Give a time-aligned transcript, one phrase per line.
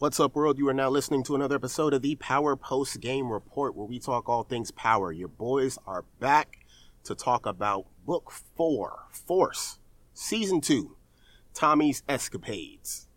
[0.00, 0.58] What's up, world?
[0.58, 3.98] You are now listening to another episode of the Power Post Game Report, where we
[3.98, 5.10] talk all things power.
[5.10, 6.58] Your boys are back
[7.02, 9.80] to talk about Book 4, Force,
[10.14, 10.96] Season 2,
[11.52, 13.08] Tommy's Escapades.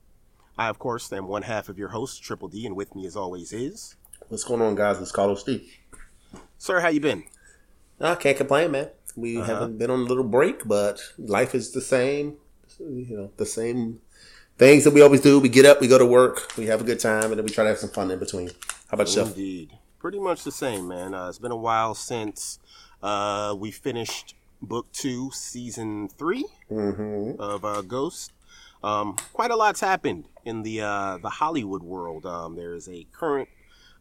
[0.58, 3.16] I, of course, am one half of your host, Triple D, and with me, as
[3.16, 3.96] always, is...
[4.30, 5.00] What's going on, guys?
[5.00, 5.70] It's Carlos D.
[6.58, 7.26] Sir, how you been?
[8.00, 8.90] I can't complain, man.
[9.16, 9.54] We uh-huh.
[9.54, 12.38] haven't been on a little break, but life is the same.
[12.80, 14.00] You know, the same
[14.62, 15.40] things that we always do.
[15.40, 17.50] We get up, we go to work, we have a good time, and then we
[17.50, 18.50] try to have some fun in between.
[18.90, 19.30] How about yourself?
[19.30, 19.72] Indeed.
[19.98, 21.16] Pretty much the same, man.
[21.16, 22.60] Uh, it's been a while since
[23.02, 27.42] uh, we finished book two, season 3 mm-hmm.
[27.42, 28.34] of uh, Ghost.
[28.84, 32.28] Um, quite a lot's happened in the uh, the Hollywood world.
[32.28, 33.50] Um, there is a current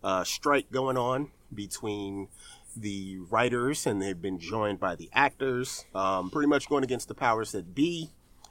[0.04, 2.28] uh, strike going on between
[2.76, 5.86] the writers, and they've been joined by the actors.
[5.94, 8.10] Um, pretty much going against the powers that be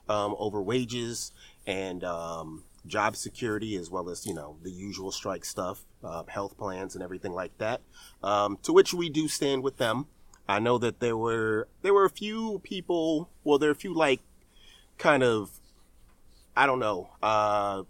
[0.09, 1.31] um, over wages
[1.69, 6.57] and um, job security, as well as you know the usual strike stuff, uh, health
[6.57, 7.81] plans, and everything like that.
[8.23, 10.07] Um, to which we do stand with them.
[10.47, 13.29] I know that there were there were a few people.
[13.43, 14.21] Well, there are a few like
[14.97, 15.59] kind of
[16.57, 17.83] I don't know uh,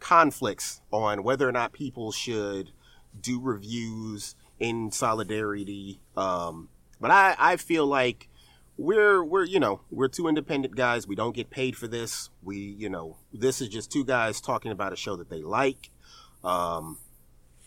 [0.00, 2.72] conflicts on whether or not people should
[3.18, 6.02] do reviews in solidarity.
[6.14, 6.68] Um,
[7.00, 8.27] but I, I feel like
[8.78, 11.06] we're we're you know we're two independent guys.
[11.06, 12.30] We don't get paid for this.
[12.42, 15.90] We you know this is just two guys talking about a show that they like.
[16.44, 16.98] Um,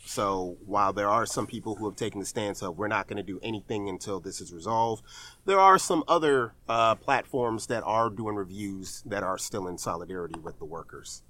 [0.06, 3.18] so while there are some people who have taken the stance of we're not going
[3.18, 5.04] to do anything until this is resolved
[5.46, 10.40] there are some other uh, platforms that are doing reviews that are still in solidarity
[10.40, 11.22] with the workers.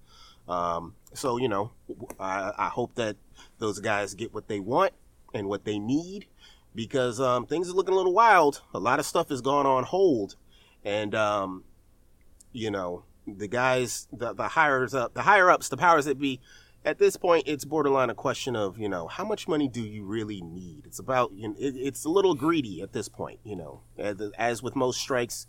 [0.48, 1.72] Um, so you know
[2.20, 3.18] I, I hope that
[3.58, 4.94] those guys get what they want
[5.34, 6.28] and what they need
[6.74, 8.62] because um, things are looking a little wild.
[8.74, 10.36] A lot of stuff has gone on hold,
[10.84, 11.64] and um,
[12.52, 16.40] you know the guys, the the hires up, the higher ups, the powers that be.
[16.84, 20.04] At this point, it's borderline a question of you know how much money do you
[20.04, 20.88] really need.
[20.88, 23.40] It's about you know, it, it's a little greedy at this point.
[23.44, 25.46] You know, as, as with most strikes,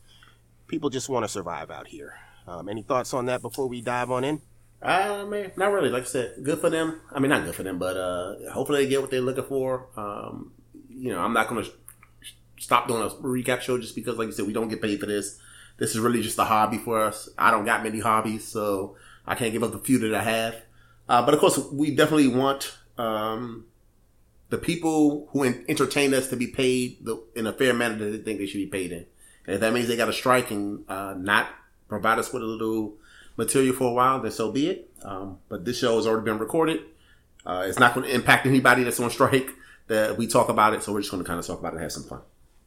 [0.66, 2.14] people just want to survive out here.
[2.46, 4.42] Um, any thoughts on that before we dive on in?
[4.82, 5.91] I mean, not really.
[5.91, 7.00] Like I said, good for them.
[7.12, 9.86] I mean, not good for them, but uh, hopefully they get what they're looking for.
[9.96, 10.52] Um,
[11.02, 11.70] you know, I'm not going to
[12.58, 15.06] stop doing a recap show just because, like you said, we don't get paid for
[15.06, 15.36] this.
[15.78, 17.28] This is really just a hobby for us.
[17.36, 18.96] I don't got many hobbies, so
[19.26, 20.62] I can't give up the few that I have.
[21.08, 23.66] Uh, but of course, we definitely want um,
[24.50, 28.19] the people who entertain us to be paid the, in a fair manner that they
[28.19, 29.06] think they should be paid in.
[29.44, 31.48] And if that means they got to strike and uh, not
[31.88, 32.94] provide us with a little
[33.36, 34.88] material for a while, then so be it.
[35.02, 36.82] Um, but this show has already been recorded.
[37.44, 39.50] Uh, it's not going to impact anybody that's on strike
[39.88, 40.82] that we talk about it.
[40.82, 42.20] So we're just going to kind of talk about it and have some fun.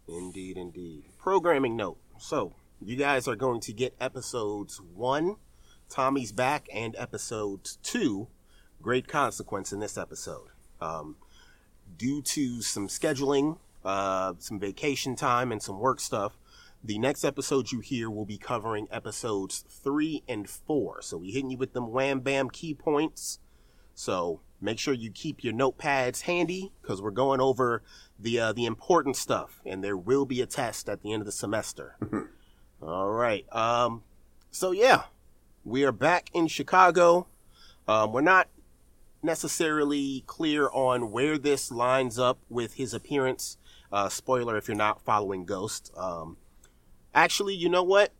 [0.08, 1.06] Indeed, indeed.
[1.18, 1.98] Programming note.
[2.20, 5.38] So you guys are going to get episodes one,
[5.90, 8.28] Tommy's back, and episode two,
[8.82, 10.50] Great Consequence in this episode.
[10.82, 11.16] Um,
[11.98, 16.38] due to some scheduling, uh, some vacation time, and some work stuff,
[16.84, 21.02] the next episode you hear will be covering episodes three and four.
[21.02, 23.40] So we're hitting you with them wham bam key points.
[23.96, 27.84] So Make sure you keep your notepads handy because we're going over
[28.20, 31.28] the uh, the important stuff, and there will be a test at the end of
[31.28, 31.96] the semester.
[32.82, 33.46] All right.
[33.54, 34.02] Um,
[34.50, 35.04] so yeah,
[35.64, 37.28] we are back in Chicago.
[37.88, 38.48] Um, we're not
[39.22, 43.58] necessarily clear on where this lines up with his appearance.
[43.92, 45.92] Uh, spoiler if you're not following Ghost.
[45.96, 46.38] Um,
[47.14, 48.14] actually, you know what?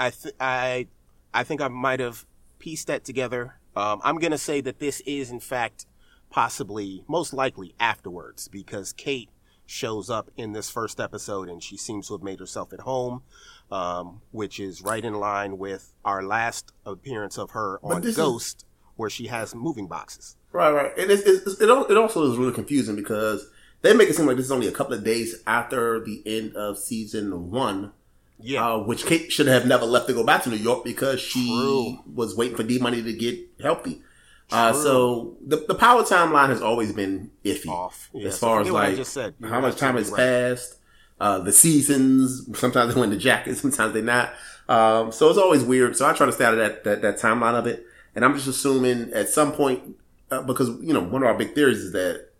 [0.00, 0.86] I th- I
[1.34, 2.24] I think I might have
[2.58, 5.86] pieced that together um, I'm going to say that this is, in fact,
[6.30, 9.30] possibly, most likely afterwards, because Kate
[9.66, 13.22] shows up in this first episode and she seems to have made herself at home,
[13.70, 18.64] um, which is right in line with our last appearance of her on Ghost, is...
[18.96, 20.36] where she has moving boxes.
[20.52, 20.92] Right, right.
[20.98, 23.48] And it, it, it, it also is really confusing because
[23.82, 26.54] they make it seem like this is only a couple of days after the end
[26.56, 27.92] of season one
[28.38, 28.66] yeah.
[28.66, 31.46] Uh, which Kate should have never left to go back to New York because she
[31.46, 31.98] True.
[32.12, 34.02] was waiting for D Money to get healthy.
[34.50, 38.10] Uh, so the, the power timeline has always been iffy Off.
[38.12, 38.96] Yeah, as far as like
[39.42, 40.18] how much time has right.
[40.18, 40.76] passed,
[41.20, 42.58] uh, the seasons.
[42.58, 44.32] Sometimes they win the jacket, sometimes they're not.
[44.68, 45.96] Um, so it's always weird.
[45.96, 47.84] So I try to stay out of that, that, that timeline of it.
[48.14, 49.96] And I'm just assuming at some point,
[50.30, 52.30] uh, because, you know, one of our big theories is that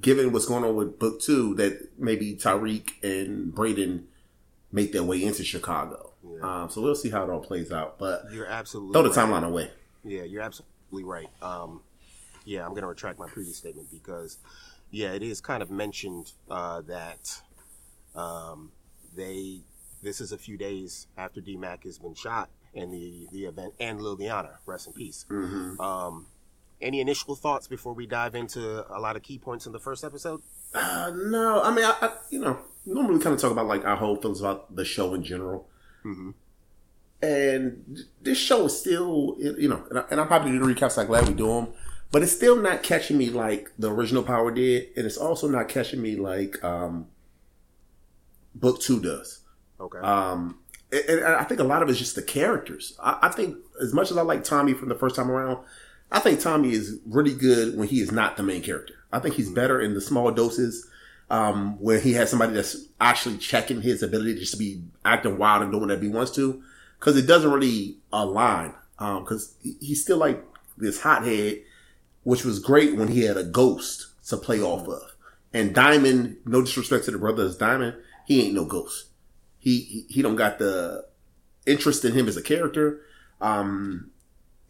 [0.00, 4.04] given what's going on with book two, that maybe Tariq and Brayden
[4.72, 6.12] make their way into Chicago.
[6.22, 6.62] Yeah.
[6.62, 7.98] Um, so we'll see how it all plays out.
[7.98, 9.28] But you're absolutely throw the right.
[9.28, 9.70] timeline away.
[10.04, 11.28] Yeah, you're absolutely right.
[11.42, 11.80] Um,
[12.44, 14.38] yeah, I'm going to retract my previous statement because,
[14.90, 17.40] yeah, it is kind of mentioned uh, that
[18.14, 18.72] um,
[19.16, 19.60] they
[20.02, 24.00] this is a few days after DMAC has been shot and the the event and
[24.00, 25.24] Liliana, rest in peace.
[25.28, 25.80] Mm-hmm.
[25.80, 26.26] Um,
[26.80, 30.04] any initial thoughts before we dive into a lot of key points in the first
[30.04, 30.40] episode?
[30.74, 33.96] Uh, no, I mean, I, I, you know, normally kind of talk about like our
[33.96, 35.68] whole feelings about the show in general.
[36.04, 36.30] Mm-hmm.
[37.20, 40.98] And this show is still, you know, and, I, and I'm probably doing recaps.
[40.98, 41.68] I'm glad we do them,
[42.12, 45.68] but it's still not catching me like the original Power did, and it's also not
[45.68, 47.08] catching me like um,
[48.54, 49.40] Book Two does.
[49.80, 49.98] Okay.
[49.98, 50.60] Um,
[50.92, 52.96] and, I think a lot of it's just the characters.
[53.02, 55.58] I, I think as much as I like Tommy from the first time around,
[56.10, 58.94] I think Tommy is really good when he is not the main character.
[59.12, 60.88] I think he's better in the small doses
[61.30, 65.62] um, where he has somebody that's actually checking his ability just to be acting wild
[65.62, 66.62] and doing whatever he wants to.
[67.00, 68.74] Cause it doesn't really align.
[68.98, 70.42] Um, cause he's still like
[70.76, 71.60] this hothead,
[72.24, 75.02] which was great when he had a ghost to play off of.
[75.52, 77.96] And Diamond, no disrespect to the brothers Diamond,
[78.26, 79.06] he ain't no ghost.
[79.58, 81.06] He, he, he don't got the
[81.66, 83.00] interest in him as a character.
[83.40, 84.10] Um,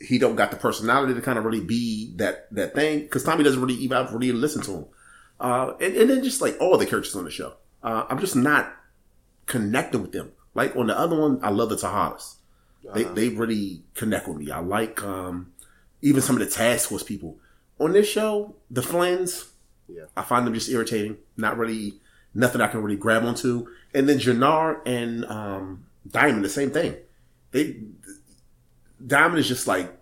[0.00, 3.08] he don't got the personality to kind of really be that, that thing.
[3.08, 4.86] Cause Tommy doesn't really even really listen to him.
[5.40, 7.54] Uh, and, and then just like all the characters on the show.
[7.82, 8.72] Uh, I'm just not
[9.46, 10.32] connecting with them.
[10.54, 12.36] Like on the other one, I love the Tejadas.
[12.86, 12.94] Uh-huh.
[12.94, 14.50] They they really connect with me.
[14.50, 15.52] I like um,
[16.02, 17.38] even some of the task force people
[17.78, 18.54] on this show.
[18.70, 19.46] The Flynn's,
[19.88, 21.18] yeah, I find them just irritating.
[21.36, 21.94] Not really
[22.34, 23.66] nothing I can really grab onto.
[23.94, 26.96] And then Jenard and um, Diamond, the same thing.
[27.50, 27.76] They
[29.06, 29.92] Diamond is just like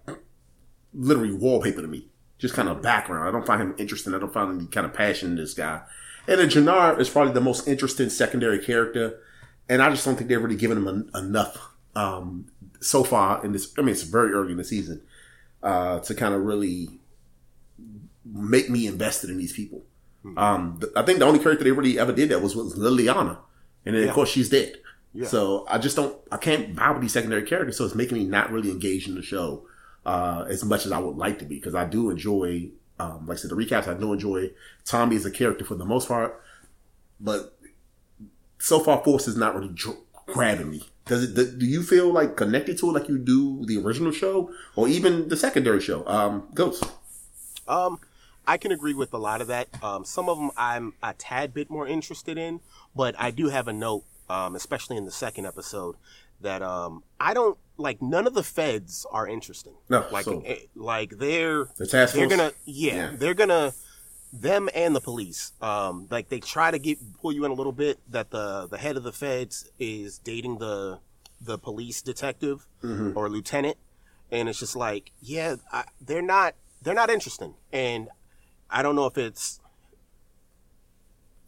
[0.92, 2.08] literally wallpaper to me
[2.38, 3.28] just kind of background.
[3.28, 4.14] I don't find him interesting.
[4.14, 5.80] I don't find any kind of passion in this guy.
[6.28, 9.20] And then Jenard is probably the most interesting secondary character.
[9.68, 12.46] And I just don't think they've really given him en- enough um,
[12.80, 13.72] so far in this.
[13.78, 15.02] I mean, it's very early in the season
[15.62, 17.00] uh, to kind of really
[18.24, 19.82] make me invested in these people.
[20.22, 20.38] Hmm.
[20.38, 23.38] Um, I think the only character they really ever did that was was Liliana,
[23.84, 24.08] and then yeah.
[24.08, 24.76] of course she's dead.
[25.16, 25.26] Yeah.
[25.26, 27.76] So I just don't, I can't vibe with these secondary characters.
[27.78, 29.66] So it's making me not really engaged in the show
[30.04, 32.68] uh, as much as I would like to be because I do enjoy,
[32.98, 33.88] um, like I said, the recaps.
[33.88, 34.50] I do enjoy
[34.84, 36.40] Tommy as a character for the most part,
[37.18, 37.56] but
[38.58, 40.82] so far, Force is not really dr- grabbing me.
[41.06, 41.58] Does it?
[41.58, 45.28] Do you feel like connected to it like you do the original show or even
[45.28, 46.84] the secondary show, um, Ghost?
[47.68, 48.00] Um,
[48.46, 49.68] I can agree with a lot of that.
[49.82, 52.60] Um, some of them I'm a tad bit more interested in,
[52.94, 55.96] but I do have a note, um, especially in the second episode,
[56.40, 59.74] that um, I don't like none of the feds are interesting.
[59.88, 60.42] No, like so
[60.74, 63.72] like they're the task they're gonna yeah, yeah, they're gonna
[64.32, 67.72] them and the police um like they try to get pull you in a little
[67.72, 70.98] bit that the the head of the feds is dating the
[71.40, 73.16] the police detective mm-hmm.
[73.16, 73.76] or lieutenant
[74.30, 78.08] and it's just like yeah I, they're not they're not interesting and
[78.68, 79.60] I don't know if it's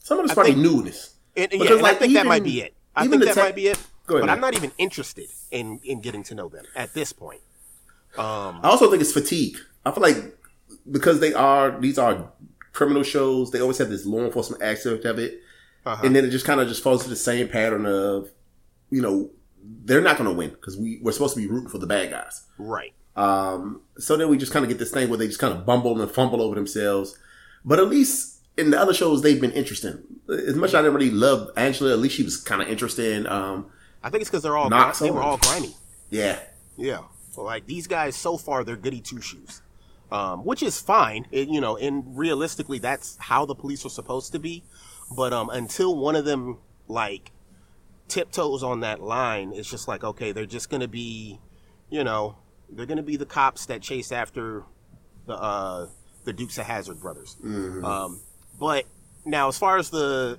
[0.08, 1.14] some of it's probably newness.
[1.38, 2.74] It, yeah, like, I think even, that might be it.
[2.96, 3.76] I think that te- might be it.
[3.76, 4.30] Ahead, but man.
[4.30, 7.40] I'm not even interested in in getting to know them at this point.
[8.16, 9.56] Um, I also think it's fatigue.
[9.84, 10.36] I feel like
[10.90, 12.32] because they are these are
[12.72, 15.40] criminal shows, they always have this law enforcement aspect of it,
[15.84, 16.02] uh-huh.
[16.04, 18.30] and then it just kind of just falls to the same pattern of,
[18.90, 19.30] you know,
[19.84, 22.10] they're not going to win because we we're supposed to be rooting for the bad
[22.10, 22.92] guys, right?
[23.16, 25.66] Um, so then we just kind of get this thing where they just kind of
[25.66, 27.18] bumble and fumble over themselves,
[27.64, 30.02] but at least in the other shows they've been interesting.
[30.28, 33.26] As much as I didn't really love Angela, at least she was kind of interesting.
[33.26, 33.70] Um,
[34.02, 35.74] I think it's because they're all gr- they were all grimy.
[36.10, 36.40] Yeah,
[36.76, 37.02] yeah.
[37.36, 39.62] like these guys, so far they're goody two shoes,
[40.10, 41.26] um, which is fine.
[41.30, 44.64] It, you know, and realistically, that's how the police are supposed to be.
[45.16, 47.30] But um, until one of them like
[48.08, 51.38] tiptoes on that line, it's just like okay, they're just gonna be,
[51.90, 52.36] you know,
[52.68, 54.64] they're gonna be the cops that chase after
[55.26, 55.86] the uh,
[56.24, 57.36] the Dukes of Hazzard brothers.
[57.42, 57.84] Mm-hmm.
[57.84, 58.20] Um,
[58.58, 58.84] but
[59.24, 60.38] now, as far as the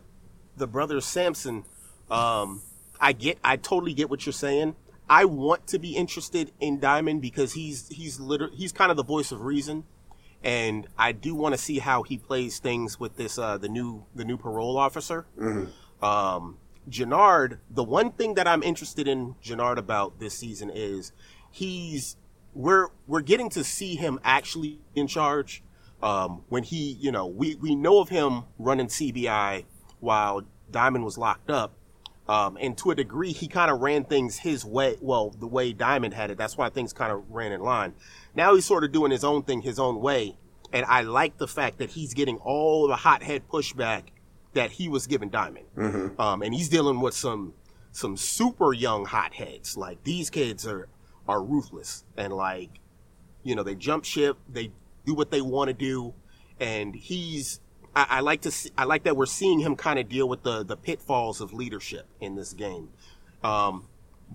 [0.57, 1.63] the brothers Sampson,
[2.11, 2.61] um,
[2.99, 4.75] I get, I totally get what you're saying.
[5.09, 9.03] I want to be interested in Diamond because he's he's literally he's kind of the
[9.03, 9.85] voice of reason,
[10.43, 14.05] and I do want to see how he plays things with this uh, the new
[14.15, 15.25] the new parole officer.
[15.37, 16.05] Mm-hmm.
[16.05, 16.57] Um,
[16.89, 21.11] Jenard, the one thing that I'm interested in Jenard about this season is
[21.51, 22.17] he's
[22.53, 25.63] we're we're getting to see him actually in charge.
[26.01, 29.65] Um, when he, you know, we we know of him running CBI
[29.99, 31.73] while Diamond was locked up,
[32.29, 34.97] um, and to a degree, he kind of ran things his way.
[35.01, 36.37] Well, the way Diamond had it.
[36.37, 37.95] That's why things kind of ran in line.
[38.35, 40.37] Now he's sort of doing his own thing his own way.
[40.71, 44.03] And I like the fact that he's getting all the hothead pushback
[44.53, 45.65] that he was giving Diamond.
[45.75, 46.21] Mm-hmm.
[46.21, 47.55] Um, and he's dealing with some,
[47.91, 49.75] some super young hotheads.
[49.75, 50.87] Like these kids are,
[51.27, 52.69] are ruthless and like,
[53.41, 54.71] you know, they jump ship, they
[55.09, 56.13] do what they want to do.
[56.59, 57.59] And he's,
[57.95, 60.43] I, I like to see, I like that we're seeing him kind of deal with
[60.43, 62.89] the the pitfalls of leadership in this game.
[63.43, 63.87] Um,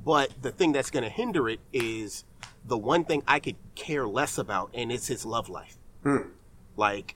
[0.04, 2.24] but the thing that's going to hinder it is
[2.64, 5.76] the one thing I could care less about, and it's his love life.
[6.02, 6.28] Hmm.
[6.76, 7.14] Like,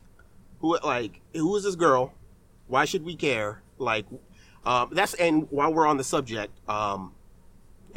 [0.60, 2.12] who like who is this girl?
[2.68, 3.62] Why should we care?
[3.78, 4.06] Like,
[4.64, 7.14] um, that's and while we're on the subject, um,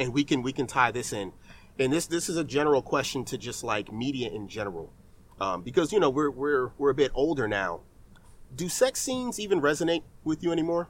[0.00, 1.32] and we can we can tie this in,
[1.78, 4.90] and this this is a general question to just like media in general,
[5.42, 7.80] um, because you know we're we're we're a bit older now.
[8.54, 10.88] Do sex scenes even resonate with you anymore?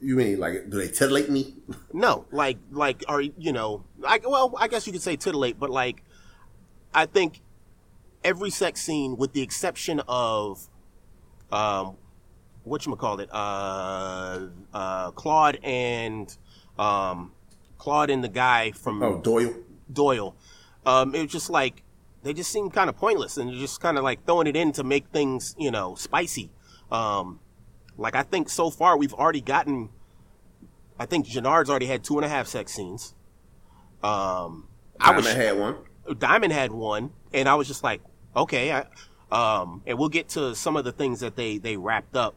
[0.00, 1.54] You mean like do they titillate me?
[1.92, 3.84] No, like like are you know?
[4.06, 6.02] I well, I guess you could say titillate, but like
[6.94, 7.42] I think
[8.24, 10.66] every sex scene, with the exception of
[11.50, 11.96] um,
[12.64, 16.34] what you call it, uh, uh, Claude and
[16.78, 17.32] um,
[17.76, 19.54] Claude and the guy from oh Doyle.
[19.92, 20.34] Doyle.
[20.86, 21.81] Um, it was just like
[22.22, 24.84] they just seem kind of pointless and just kind of like throwing it in to
[24.84, 26.50] make things you know spicy.
[26.90, 27.40] Um,
[27.96, 29.90] like I think so far we've already gotten.
[30.98, 33.14] I think Jenard's already had two and a half sex scenes.
[34.02, 35.76] Um, Diamond I was, had one.
[36.18, 38.02] Diamond had one, and I was just like,
[38.36, 38.72] okay.
[38.72, 38.86] I,
[39.30, 42.34] um, and we'll get to some of the things that they they wrapped up,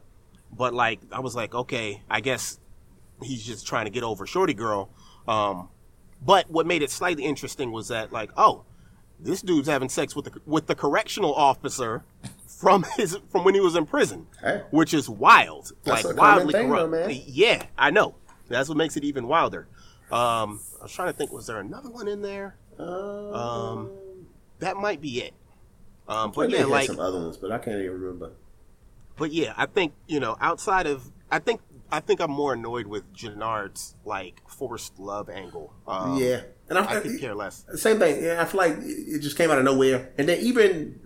[0.50, 2.58] but like I was like, okay, I guess
[3.22, 4.90] he's just trying to get over Shorty Girl.
[5.28, 5.68] Um,
[6.24, 8.64] but what made it slightly interesting was that like, oh,
[9.18, 12.04] this dude's having sex with the with the correctional officer
[12.46, 14.62] from his from when he was in prison, hey.
[14.70, 16.90] which is wild, That's like wildly thing, corrupt.
[16.92, 18.14] Though, yeah, I know.
[18.48, 19.66] That's what makes it even wilder.
[20.10, 22.56] Um, I was trying to think, was there another one in there?
[22.78, 23.90] Um,
[24.60, 25.34] that might be it.
[26.08, 28.32] Um, but yeah, like some other ones, but I can't even remember.
[29.16, 32.86] But yeah, I think you know, outside of, I think I think I'm more annoyed
[32.86, 35.72] with Jenard's like forced love angle.
[35.86, 37.64] Um, yeah, and I, I could care less.
[37.74, 38.22] Same thing.
[38.22, 41.00] Yeah, I feel like it just came out of nowhere, and then even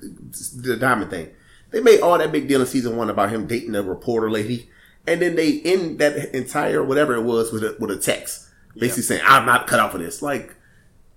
[0.56, 1.30] the diamond thing,
[1.70, 4.70] they made all that big deal in season one about him dating a reporter lady,
[5.06, 9.02] and then they end that entire whatever it was with a, with a text, basically
[9.02, 10.56] saying, "I'm not cut out for this." Like,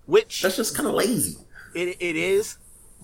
[0.06, 1.38] which that's just kind of lazy.
[1.74, 2.58] It it is,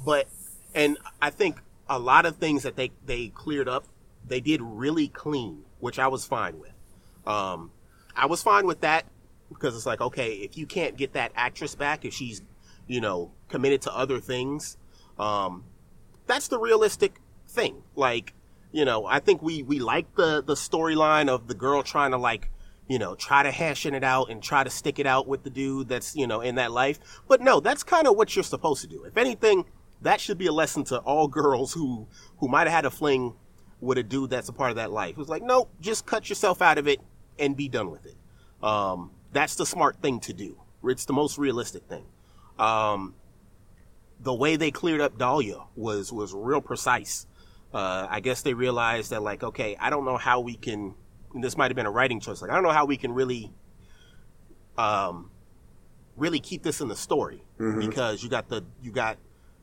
[0.05, 0.27] but
[0.75, 3.85] and I think a lot of things that they they cleared up,
[4.27, 6.73] they did really clean, which I was fine with.
[7.25, 7.71] Um,
[8.15, 9.05] I was fine with that
[9.49, 12.41] because it's like, okay, if you can't get that actress back, if she's,
[12.87, 14.77] you know, committed to other things,
[15.17, 15.63] um,
[16.27, 17.83] that's the realistic thing.
[17.95, 18.33] Like,
[18.71, 22.17] you know, I think we we like the the storyline of the girl trying to
[22.17, 22.49] like
[22.89, 25.49] you know, try to hashing it out and try to stick it out with the
[25.51, 26.99] dude that's, you know, in that life.
[27.27, 29.03] But no, that's kind of what you're supposed to do.
[29.03, 29.65] If anything,
[30.01, 32.07] that should be a lesson to all girls who
[32.39, 33.35] who might have had a fling
[33.81, 35.15] with a dude that's a part of that life.
[35.15, 36.99] Who's like, nope, just cut yourself out of it
[37.37, 38.15] and be done with it.
[38.61, 40.57] Um, that's the smart thing to do.
[40.83, 42.05] It's the most realistic thing.
[42.57, 43.15] Um,
[44.19, 47.25] the way they cleared up Dahlia was was real precise.
[47.73, 50.95] Uh, I guess they realized that like, okay, I don't know how we can.
[51.35, 52.41] this might have been a writing choice.
[52.41, 53.53] Like, I don't know how we can really,
[54.77, 55.29] um,
[56.17, 57.79] really keep this in the story mm-hmm.
[57.79, 59.17] because you got the you got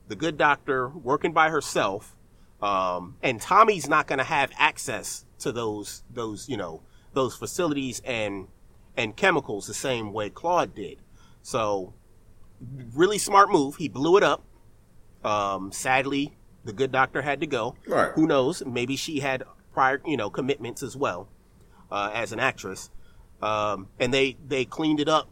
[0.09, 2.16] the good doctor working by herself,
[2.63, 6.83] um, and Tommy's not going to have access to those those you know
[7.13, 8.49] those facilities and
[8.97, 10.99] and chemicals the same way Claude did.
[11.43, 11.95] So,
[12.95, 13.77] really smart move.
[13.77, 14.45] He blew it up.
[15.25, 17.77] Um, sadly, the good doctor had to go.
[17.87, 18.13] Right.
[18.13, 18.65] Who knows?
[18.65, 21.29] Maybe she had prior, you know, commitments as well
[21.91, 22.91] uh, as an actress.
[23.43, 25.29] Um, and they they cleaned it up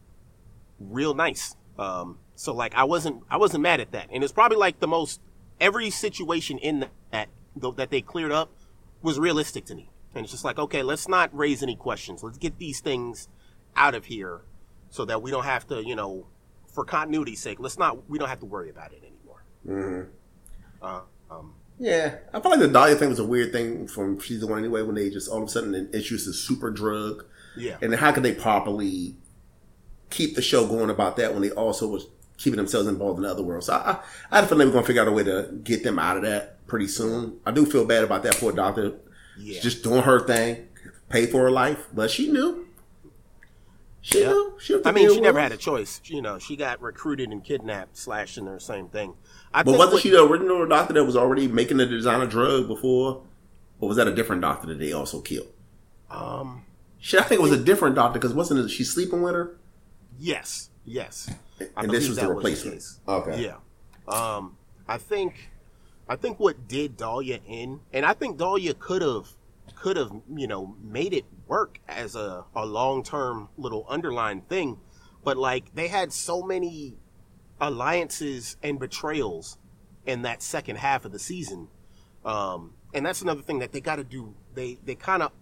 [0.79, 1.57] real nice.
[1.79, 4.89] Um, so like I wasn't I wasn't mad at that, and it's probably like the
[4.89, 5.21] most
[5.61, 7.29] every situation in that
[7.77, 8.51] that they cleared up
[9.03, 12.23] was realistic to me, and it's just like okay, let's not raise any questions.
[12.23, 13.29] Let's get these things
[13.77, 14.43] out of here
[14.91, 16.27] so that we don't have to you know
[16.67, 17.59] for continuity's sake.
[17.61, 19.45] Let's not we don't have to worry about it anymore.
[19.67, 20.11] Mm-hmm.
[20.83, 24.51] Uh, um, yeah, I feel like the Dahlia thing was a weird thing from season
[24.51, 24.83] one anyway.
[24.83, 27.25] When they just all of a sudden introduced a super drug,
[27.57, 29.17] yeah, and how could they properly
[30.11, 32.07] keep the show going about that when they also was
[32.37, 33.65] keeping themselves involved in the other world.
[33.65, 35.51] So I, I had a feeling we are going to figure out a way to
[35.63, 37.39] get them out of that pretty soon.
[37.47, 38.95] I do feel bad about that poor doctor.
[39.39, 39.61] Yeah.
[39.61, 40.67] Just doing her thing,
[41.09, 42.67] pay for her life, but she knew.
[44.01, 44.31] She yep.
[44.31, 44.55] knew.
[44.59, 46.01] She I mean, she never had a choice.
[46.07, 49.15] You know, she got recruited and kidnapped, slashed in the same thing.
[49.53, 52.67] I but wasn't what, she the original doctor that was already making the designer drug
[52.67, 53.23] before?
[53.79, 55.53] Or was that a different doctor that they also killed?
[56.11, 56.65] Um,
[56.99, 59.57] she, I think it was a different doctor because wasn't it, she sleeping with her?
[60.19, 61.31] Yes, yes
[61.77, 62.77] and this was the replacement.
[62.77, 63.43] Was okay.
[63.45, 63.57] Yeah.
[64.09, 64.57] Um,
[64.89, 65.51] I think,
[66.09, 69.29] I think what did Dahlia in, and I think Dahlia could have,
[69.75, 74.79] could have, you know, made it work as a, a long term little underlying thing,
[75.25, 76.97] but like they had so many
[77.61, 79.59] alliances and betrayals
[80.05, 81.69] in that second half of the season.
[82.25, 84.35] Um, and that's another thing that they got to do.
[84.55, 85.33] They, they kind of,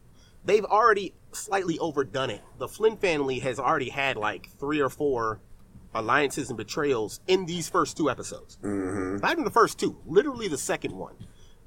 [0.45, 2.43] they've already slightly overdone it.
[2.59, 5.41] The Flynn family has already had like three or four
[5.95, 8.59] alliances and betrayals in these first two episodes.
[8.63, 9.19] Mm-hmm.
[9.19, 11.15] Not even the first two, literally the second one.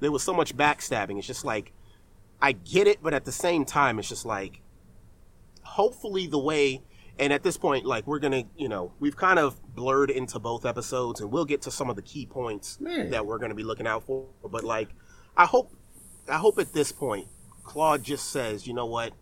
[0.00, 1.18] There was so much backstabbing.
[1.18, 1.72] It's just like,
[2.40, 4.60] I get it, but at the same time, it's just like,
[5.62, 6.82] hopefully the way,
[7.18, 10.66] and at this point, like, we're gonna, you know, we've kind of blurred into both
[10.66, 13.10] episodes, and we'll get to some of the key points Man.
[13.10, 14.26] that we're gonna be looking out for.
[14.44, 14.90] But like,
[15.36, 15.72] I hope,
[16.28, 17.28] I hope at this point,
[17.64, 19.12] Claude just says, you know what,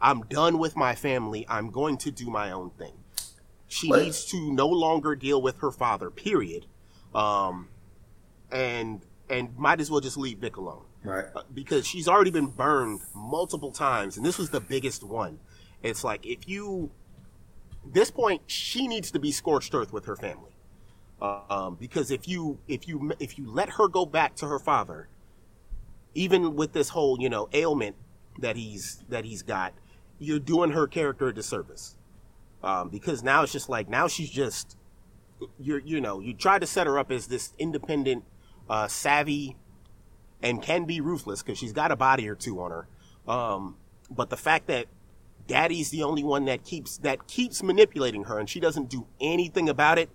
[0.00, 1.46] I'm done with my family.
[1.48, 2.92] I'm going to do my own thing.
[3.74, 4.02] She what?
[4.02, 6.08] needs to no longer deal with her father.
[6.08, 6.66] Period.
[7.12, 7.70] Um,
[8.52, 10.84] and and might as well just leave Vic alone.
[11.02, 11.24] Right.
[11.34, 15.40] Uh, because she's already been burned multiple times, and this was the biggest one.
[15.82, 16.92] It's like if you,
[17.84, 20.52] this point, she needs to be scorched earth with her family.
[21.20, 24.60] Uh, um, because if you if you if you let her go back to her
[24.60, 25.08] father,
[26.14, 27.96] even with this whole you know ailment
[28.38, 29.74] that he's that he's got,
[30.20, 31.96] you're doing her character a disservice
[32.64, 34.76] um, because now it's just like now she's just
[35.60, 38.24] you're you know you try to set her up as this independent,
[38.70, 39.56] uh, savvy,
[40.42, 42.88] and can be ruthless because she's got a body or two on her.
[43.28, 43.76] Um,
[44.10, 44.86] but the fact that
[45.46, 49.68] daddy's the only one that keeps that keeps manipulating her and she doesn't do anything
[49.68, 50.08] about it,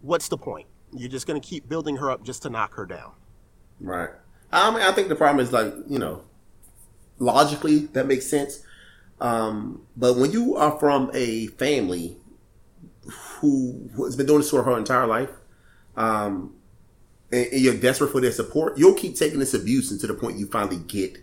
[0.00, 0.66] what's the point?
[0.96, 3.12] You're just going to keep building her up just to knock her down.
[3.80, 4.10] Right.
[4.50, 6.22] I mean, I think the problem is like you know,
[7.18, 8.64] logically that makes sense.
[9.20, 12.16] Um, but when you are from a family
[13.40, 15.30] who, has been doing this for her entire life,
[15.96, 16.54] um,
[17.30, 20.38] and, and, you're desperate for their support, you'll keep taking this abuse until the point
[20.38, 21.18] you finally get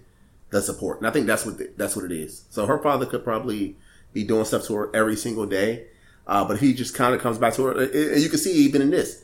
[0.52, 1.00] the support.
[1.00, 2.46] And I think that's what the, that's what it is.
[2.50, 3.78] So her father could probably
[4.14, 5.88] be doing stuff to her every single day,
[6.28, 8.82] uh, but he just kind of comes back to her, and you can see even
[8.82, 9.24] in this,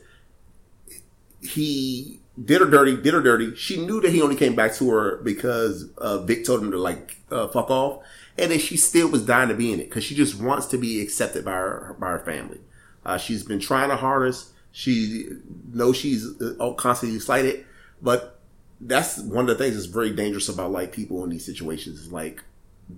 [1.40, 3.54] he did her dirty, did her dirty.
[3.54, 6.78] She knew that he only came back to her because uh, Vic told him to
[6.78, 8.02] like uh, fuck off
[8.36, 10.78] and then she still was dying to be in it because she just wants to
[10.78, 12.60] be accepted by her by her family.
[13.04, 14.52] Uh, she's been trying the hardest.
[14.72, 15.28] She
[15.72, 17.64] knows she's uh, constantly slighted,
[18.02, 18.40] but
[18.80, 22.00] that's one of the things that's very dangerous about like people in these situations.
[22.00, 22.42] Is like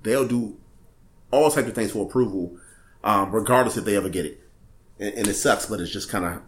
[0.03, 0.57] they'll do
[1.31, 2.57] all types of things for approval,
[3.05, 4.41] um, regardless if they ever get it,
[4.99, 5.67] and, and it sucks.
[5.67, 6.43] But it's just kind of,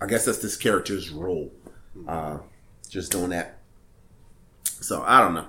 [0.00, 1.52] I guess that's this character's role,
[2.06, 2.38] uh,
[2.88, 3.58] just doing that.
[4.64, 5.48] So I don't know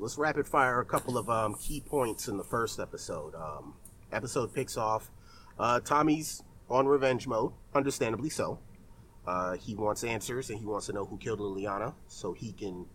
[0.00, 3.34] let's rapid fire a couple of um, key points in the first episode.
[3.34, 3.74] Um,
[4.12, 5.10] episode picks off
[5.58, 8.58] uh, Tommy's on revenge mode, understandably so.
[9.26, 12.86] Uh, he wants answers and he wants to know who killed Liliana, so he can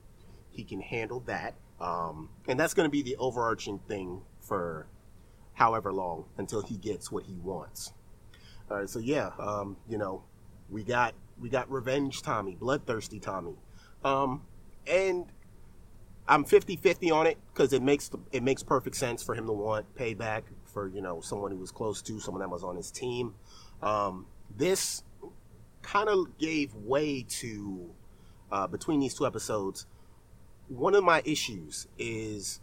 [0.51, 1.53] he can handle that.
[1.79, 4.87] Um, and that's going to be the overarching thing for
[5.53, 7.93] however long until he gets what he wants.
[8.71, 10.23] All right, so yeah, um, you know,
[10.69, 13.55] we got we got revenge Tommy, bloodthirsty Tommy,
[14.03, 14.41] um,
[14.87, 15.25] and
[16.27, 19.95] I'm 50-50 on it because it makes it makes perfect sense for him to want
[19.95, 23.35] payback for you know someone he was close to, someone that was on his team.
[23.81, 25.03] Um, this
[25.81, 27.91] kind of gave way to
[28.51, 29.85] uh, between these two episodes.
[30.67, 32.59] One of my issues is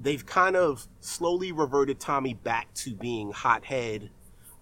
[0.00, 4.10] they've kind of slowly reverted Tommy back to being hothead,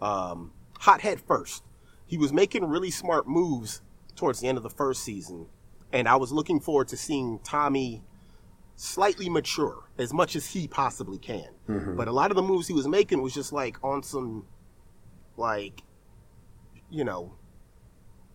[0.00, 1.62] um, hothead first.
[2.06, 3.80] He was making really smart moves
[4.14, 5.46] towards the end of the first season,
[5.90, 8.02] and I was looking forward to seeing Tommy
[8.76, 11.48] slightly mature as much as he possibly can.
[11.68, 11.96] Mm-hmm.
[11.96, 14.46] But a lot of the moves he was making was just like on some,
[15.36, 15.82] like,
[16.90, 17.34] you know,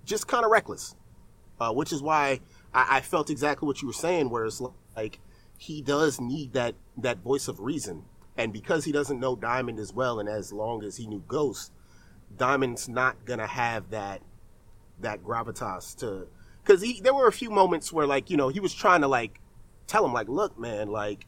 [0.06, 0.96] just kind of reckless.
[1.60, 2.40] Uh, which is why
[2.72, 4.62] I, I, felt exactly what you were saying, where it's
[4.96, 5.20] like
[5.58, 8.04] he does need that that voice of reason,
[8.38, 11.72] and because he doesn't know Diamond as well, and as long as he knew Ghost,
[12.38, 14.22] Diamond's not gonna have that
[15.00, 16.28] that gravitas to
[16.64, 19.40] because there were a few moments where like you know he was trying to like
[19.88, 21.26] tell him like, look, man, like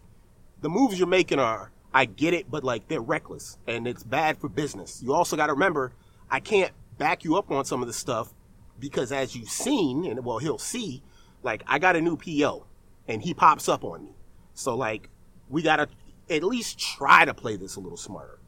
[0.62, 4.38] the moves you're making are, I get it, but like they're reckless and it's bad
[4.38, 5.02] for business.
[5.02, 5.94] You also got to remember,
[6.30, 8.34] I can't back you up on some of this stuff
[8.80, 11.02] because as you've seen, and well, he'll see,
[11.42, 12.66] like I got a new PO
[13.08, 14.16] and he pops up on me.
[14.54, 15.10] So like
[15.50, 15.88] we got to
[16.30, 18.40] at least try to play this a little smarter.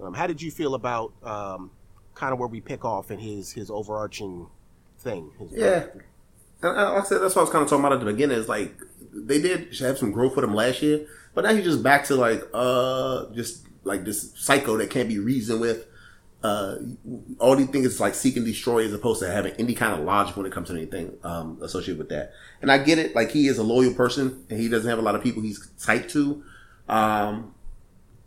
[0.00, 1.70] Um, how did you feel about um,
[2.14, 4.46] kind of where we pick off in his his overarching
[4.98, 5.32] thing?
[5.38, 5.86] His yeah,
[6.62, 8.38] and like I said, that's what I was kind of talking about at the beginning.
[8.38, 8.74] Is like
[9.12, 12.16] they did have some growth with him last year, but now he's just back to
[12.16, 15.86] like uh just like this psycho that can't be reasoned with.
[16.42, 16.76] Uh,
[17.40, 20.04] all these things is like seek and destroy as opposed to having any kind of
[20.04, 22.32] logic when it comes to anything um, associated with that.
[22.62, 25.02] And I get it, like he is a loyal person and he doesn't have a
[25.02, 26.44] lot of people he's tight to.
[26.88, 27.54] Um,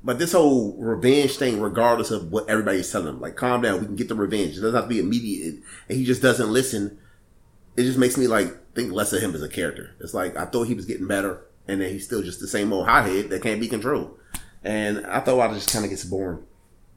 [0.04, 3.86] but this whole revenge thing, regardless of what everybody's telling him, like calm down, we
[3.86, 4.58] can get the revenge.
[4.58, 5.56] It doesn't have to be immediate,
[5.90, 6.98] and he just doesn't listen.
[7.76, 9.96] It just makes me like think less of him as a character.
[10.00, 12.72] It's like I thought he was getting better, and then he's still just the same
[12.72, 14.18] old hothead that can't be controlled.
[14.64, 16.44] And I thought I just kind of gets boring.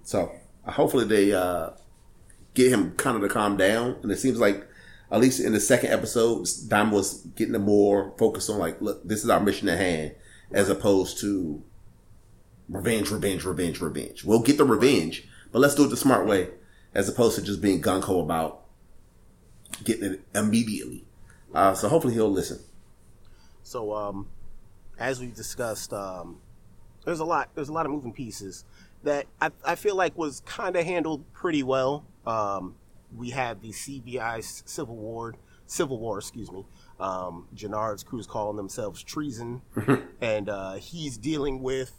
[0.02, 0.32] So
[0.66, 1.70] hopefully they uh,
[2.54, 3.96] get him kind of to calm down.
[4.02, 4.66] And it seems like
[5.10, 9.22] at least in the second episode, Diamond was getting more focused on like, look, this
[9.22, 10.14] is our mission at hand,
[10.50, 11.62] as opposed to
[12.68, 14.24] revenge, revenge, revenge, revenge.
[14.24, 16.48] We'll get the revenge, but let's do it the smart way,
[16.94, 18.62] as opposed to just being gung ho about
[19.84, 21.04] getting it immediately.
[21.54, 22.58] Uh, so hopefully he'll listen.
[23.62, 24.28] So, um,
[24.98, 26.40] as we discussed, um,
[27.04, 27.50] there's a lot.
[27.54, 28.64] There's a lot of moving pieces
[29.02, 32.04] that I, I feel like was kind of handled pretty well.
[32.26, 32.76] Um,
[33.16, 35.34] we have the CBI Civil War,
[35.66, 36.64] Civil War, excuse me.
[37.00, 39.62] Um, Jenard's crew is calling themselves treason,
[40.20, 41.92] and uh, he's dealing with,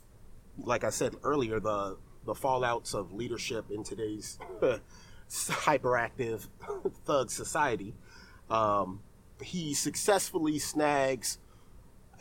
[0.58, 4.40] like I said earlier, the the fallouts of leadership in today's
[5.30, 6.48] hyperactive
[7.06, 7.96] thug society.
[8.50, 9.02] Um,
[9.44, 11.38] he successfully snags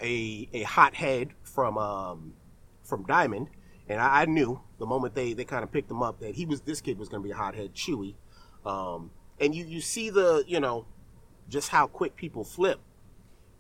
[0.01, 2.35] a a hothead from um,
[2.83, 3.49] from Diamond,
[3.89, 6.47] and I, I, knew the moment they they kind of picked him up that he
[6.47, 8.15] was this kid was going to be a hothead, Chewy.
[8.65, 10.87] Um, and you you see the you know
[11.49, 12.81] just how quick people flip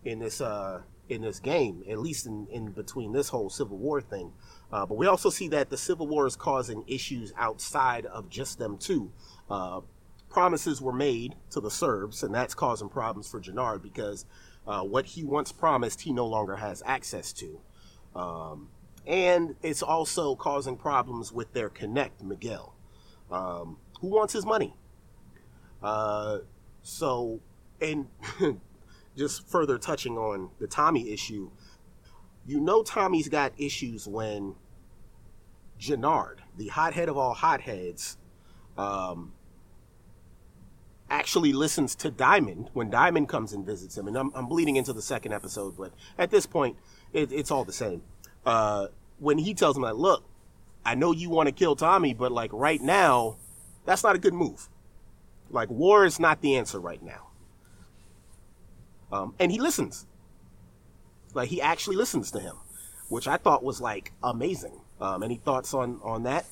[0.04, 4.00] in this uh in this game, at least in, in between this whole Civil War
[4.00, 4.32] thing.
[4.72, 8.58] Uh, but we also see that the Civil War is causing issues outside of just
[8.58, 9.12] them too.
[9.50, 9.80] Uh,
[10.32, 14.24] promises were made to the Serbs, and that's causing problems for Jenard because
[14.66, 17.60] uh, what he once promised, he no longer has access to.
[18.14, 18.68] Um,
[19.06, 22.74] and it's also causing problems with their connect, Miguel,
[23.30, 24.74] um, who wants his money.
[25.82, 26.38] Uh,
[26.82, 27.40] so,
[27.80, 28.06] and
[29.16, 31.50] just further touching on the Tommy issue,
[32.46, 34.54] you know Tommy's got issues when
[35.78, 38.16] Jenard, the hothead of all hotheads,
[38.78, 39.32] um,
[41.12, 44.08] actually listens to Diamond when Diamond comes and visits him.
[44.08, 46.76] And I'm, I'm bleeding into the second episode, but at this point,
[47.12, 48.02] it, it's all the same.
[48.46, 50.24] Uh, when he tells him, like, look,
[50.84, 53.36] I know you want to kill Tommy, but like right now,
[53.84, 54.68] that's not a good move.
[55.50, 57.28] Like war is not the answer right now.
[59.12, 60.06] Um, and he listens.
[61.34, 62.56] Like he actually listens to him,
[63.10, 64.80] which I thought was like amazing.
[65.00, 66.46] Um, any thoughts on on that?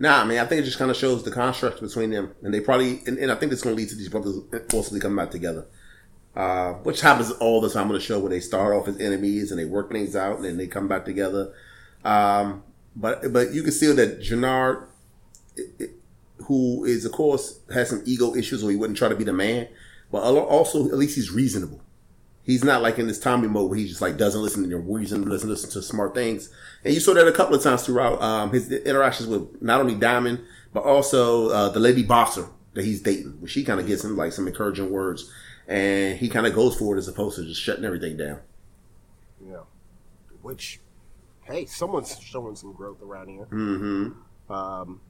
[0.00, 2.54] Nah, I mean, I think it just kind of shows the construct between them, and
[2.54, 4.38] they probably, and, and I think it's going to lead to these brothers
[4.70, 5.66] forcibly coming back together,
[6.36, 9.50] uh, which happens all the time on the show where they start off as enemies
[9.50, 11.52] and they work things out, and then they come back together.
[12.04, 12.62] Um,
[12.94, 14.84] but but you can see that Jenard,
[16.44, 19.32] who is of course has some ego issues, or he wouldn't try to be the
[19.32, 19.66] man,
[20.12, 21.80] but also at least he's reasonable
[22.48, 24.80] he's not like in this Tommy mode where he just like doesn't listen to your
[24.80, 26.48] reason, doesn't listen to smart things.
[26.82, 29.94] And you saw that a couple of times throughout um, his interactions with not only
[29.94, 30.40] Diamond
[30.72, 33.40] but also uh, the lady bosser that he's dating.
[33.40, 35.30] Where she kind of gives him like some encouraging words,
[35.66, 38.40] and he kind of goes for it as opposed to just shutting everything down.
[39.46, 39.62] Yeah,
[40.42, 40.80] which
[41.42, 43.46] hey, someone's showing some growth around here.
[43.46, 44.52] Mm-hmm.
[44.52, 45.00] Um,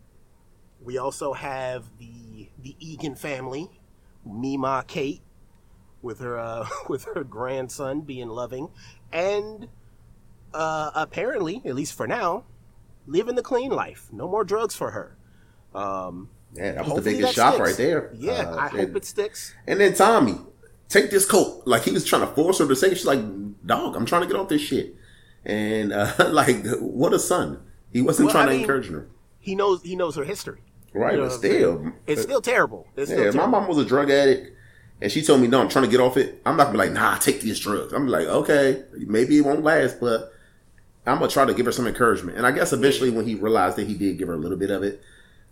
[0.82, 3.70] we also have the the Egan family,
[4.24, 5.22] Mima, Kate,
[6.02, 8.70] with her uh, with her grandson being loving,
[9.12, 9.68] and
[10.54, 12.44] uh, apparently, at least for now,
[13.06, 14.08] living the clean life.
[14.12, 15.16] No more drugs for her.
[15.74, 17.68] Um, yeah, that was the biggest shock sticks.
[17.68, 18.10] right there.
[18.16, 19.54] Yeah, uh, I hope it sticks.
[19.66, 20.38] And then Tommy,
[20.88, 21.62] take this coat.
[21.66, 23.20] Like he was trying to force her to say, she's like,
[23.66, 24.94] "Dog, I'm trying to get off this shit."
[25.44, 27.62] And uh, like, what a son.
[27.92, 29.08] He wasn't well, trying I to mean, encourage her.
[29.40, 30.60] He knows he knows her history.
[30.94, 32.86] Right, you know, but still, it's still terrible.
[32.96, 33.50] It's yeah, still terrible.
[33.50, 34.52] my mom was a drug addict
[35.00, 36.42] and she told me, no, I'm trying to get off it.
[36.44, 37.92] I'm not gonna be like, nah, take these drugs.
[37.92, 40.32] I'm like, okay, maybe it won't last, but
[41.06, 42.36] I'm gonna try to give her some encouragement.
[42.36, 44.70] And I guess eventually when he realized that he did give her a little bit
[44.70, 45.00] of it,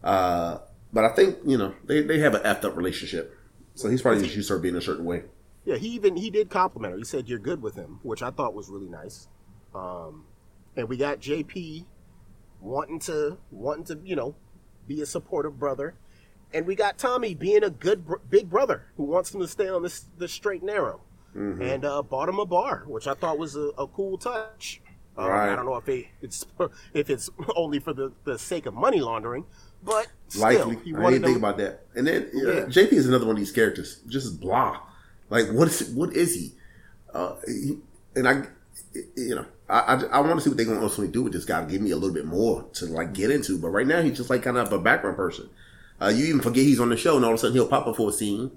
[0.03, 0.59] uh,
[0.93, 3.37] but I think, you know, they, they have an effed up relationship.
[3.75, 5.25] So he's probably just used her being a certain way.
[5.65, 6.99] Yeah, he even, he did compliment her.
[6.99, 9.29] He said, you're good with him, which I thought was really nice.
[9.75, 10.25] Um,
[10.77, 11.85] and we got JP
[12.61, 14.35] wanting to, wanting to, you know,
[14.87, 15.95] be a supportive brother
[16.57, 19.69] and we got Tommy being a good br- big brother who wants him to stay
[19.69, 21.01] on this the straight and narrow,
[21.37, 21.61] mm-hmm.
[21.61, 24.81] and uh, bought him a bar, which I thought was a, a cool touch.
[25.19, 25.53] Um, right.
[25.53, 26.47] I don't know if it, it's
[26.95, 29.45] if it's only for the, the sake of money laundering,
[29.85, 30.95] but still, likely.
[30.97, 31.85] I didn't think about that.
[31.95, 32.61] And then uh, yeah.
[32.65, 34.81] JP is another one of these characters, just blah.
[35.29, 36.53] Like what is what is he?
[37.13, 37.79] Uh, he
[38.15, 38.45] and I,
[39.15, 41.35] you know, I, I, I want to see what they're going to ultimately do with
[41.35, 41.63] this guy.
[41.67, 44.31] Give me a little bit more to like get into, but right now he's just
[44.31, 45.51] like kind of a background person.
[46.01, 47.87] Uh, you even forget he's on the show, and all of a sudden he'll pop
[47.87, 48.51] up for a scene,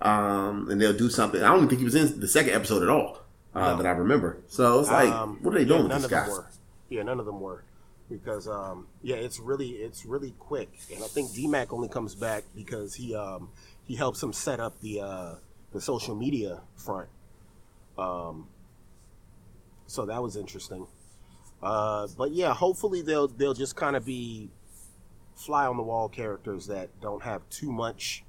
[0.00, 1.42] um, and they'll do something.
[1.42, 3.20] I don't even think he was in the second episode at all
[3.54, 3.76] uh, no.
[3.78, 4.38] that I remember.
[4.48, 6.28] So it's like, um, what are they doing yeah, with this guy?
[6.90, 7.64] Yeah, none of them were
[8.10, 12.44] because um, yeah, it's really it's really quick, and I think DMAC only comes back
[12.54, 13.48] because he um,
[13.84, 15.34] he helps him set up the uh,
[15.72, 17.08] the social media front.
[17.96, 18.48] Um,
[19.86, 20.86] so that was interesting.
[21.62, 24.50] Uh, but yeah, hopefully they'll they'll just kind of be
[25.34, 28.24] fly on the wall characters that don't have too much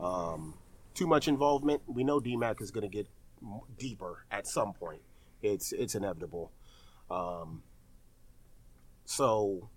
[0.00, 0.54] um,
[0.94, 1.82] too much involvement.
[1.86, 3.08] We know DMAC is going to get
[3.78, 5.02] deeper at some point.
[5.42, 6.52] It's it's inevitable.
[7.10, 7.62] Um,
[9.04, 9.68] so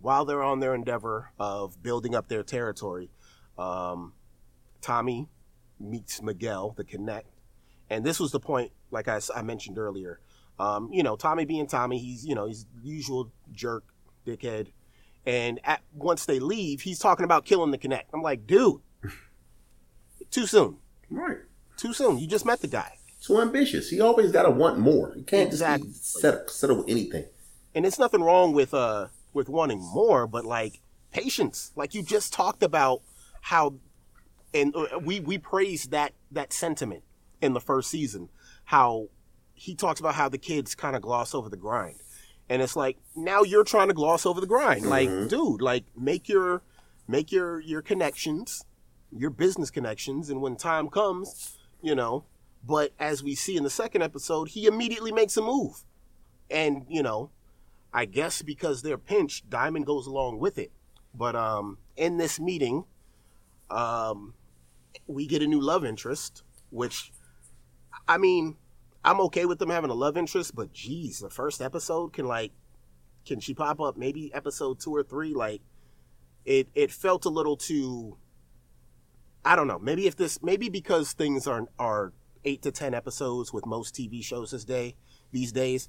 [0.00, 3.10] while they're on their endeavor of building up their territory,
[3.58, 4.14] um,
[4.80, 5.28] Tommy
[5.78, 7.28] meets Miguel, the Connect,
[7.90, 10.20] and this was the point, like I, I mentioned earlier.
[10.58, 13.84] Um, you know, Tommy being Tommy, he's you know he's usual jerk,
[14.26, 14.68] dickhead,
[15.26, 18.10] and at, once they leave, he's talking about killing the Connect.
[18.12, 18.80] I'm like, dude,
[20.30, 20.78] too soon.
[21.10, 21.38] Right.
[21.76, 22.18] Too soon.
[22.18, 22.98] You just met the guy.
[23.22, 23.90] Too ambitious.
[23.90, 25.12] He always got to want more.
[25.14, 25.88] He can't exactly.
[25.88, 27.26] just settle, settle with anything.
[27.74, 30.80] And it's nothing wrong with uh with wanting more, but like
[31.12, 31.72] patience.
[31.76, 33.02] Like you just talked about
[33.42, 33.74] how,
[34.52, 37.04] and uh, we we praised that that sentiment
[37.40, 38.28] in the first season.
[38.64, 39.08] How
[39.54, 41.96] he talks about how the kids kind of gloss over the grind,
[42.48, 44.86] and it's like now you're trying to gloss over the grind.
[44.86, 45.28] Like, mm-hmm.
[45.28, 46.62] dude, like make your
[47.08, 48.64] make your your connections,
[49.10, 52.24] your business connections, and when time comes, you know.
[52.64, 55.84] But as we see in the second episode, he immediately makes a move,
[56.50, 57.30] and you know
[57.92, 60.72] I guess because they're pinched, Diamond goes along with it.
[61.14, 62.84] But um, in this meeting,
[63.70, 64.34] um,
[65.06, 67.12] we get a new love interest, which,
[68.08, 68.56] I mean,
[69.04, 72.52] I'm okay with them having a love interest, but geez, the first episode can like,
[73.26, 75.34] can she pop up maybe episode two or three?
[75.34, 75.62] Like,
[76.44, 78.16] it it felt a little too.
[79.44, 79.78] I don't know.
[79.78, 82.12] Maybe if this, maybe because things are are
[82.44, 84.96] eight to ten episodes with most TV shows this day
[85.32, 85.88] these days,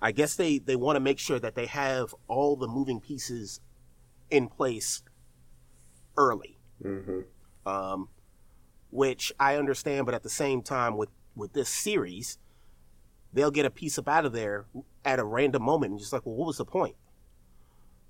[0.00, 3.60] I guess they they want to make sure that they have all the moving pieces
[4.30, 5.02] in place
[6.16, 6.58] early.
[6.84, 7.20] Mm-hmm.
[7.66, 8.08] Um,
[8.90, 12.38] which I understand, but at the same time, with with this series,
[13.32, 14.66] they'll get a piece up out of there
[15.04, 16.96] at a random moment, and just like, well, what was the point?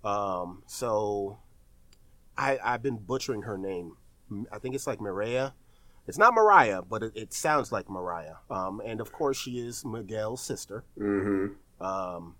[0.04, 1.38] Um, so
[2.38, 3.96] I I've been butchering her name.
[4.50, 5.50] I think it's like Mariah.
[6.06, 8.36] It's not Mariah, but it, it sounds like Mariah.
[8.48, 10.84] Um, and of course, she is Miguel's sister.
[10.98, 11.84] Mm-hmm.
[11.84, 12.36] Um,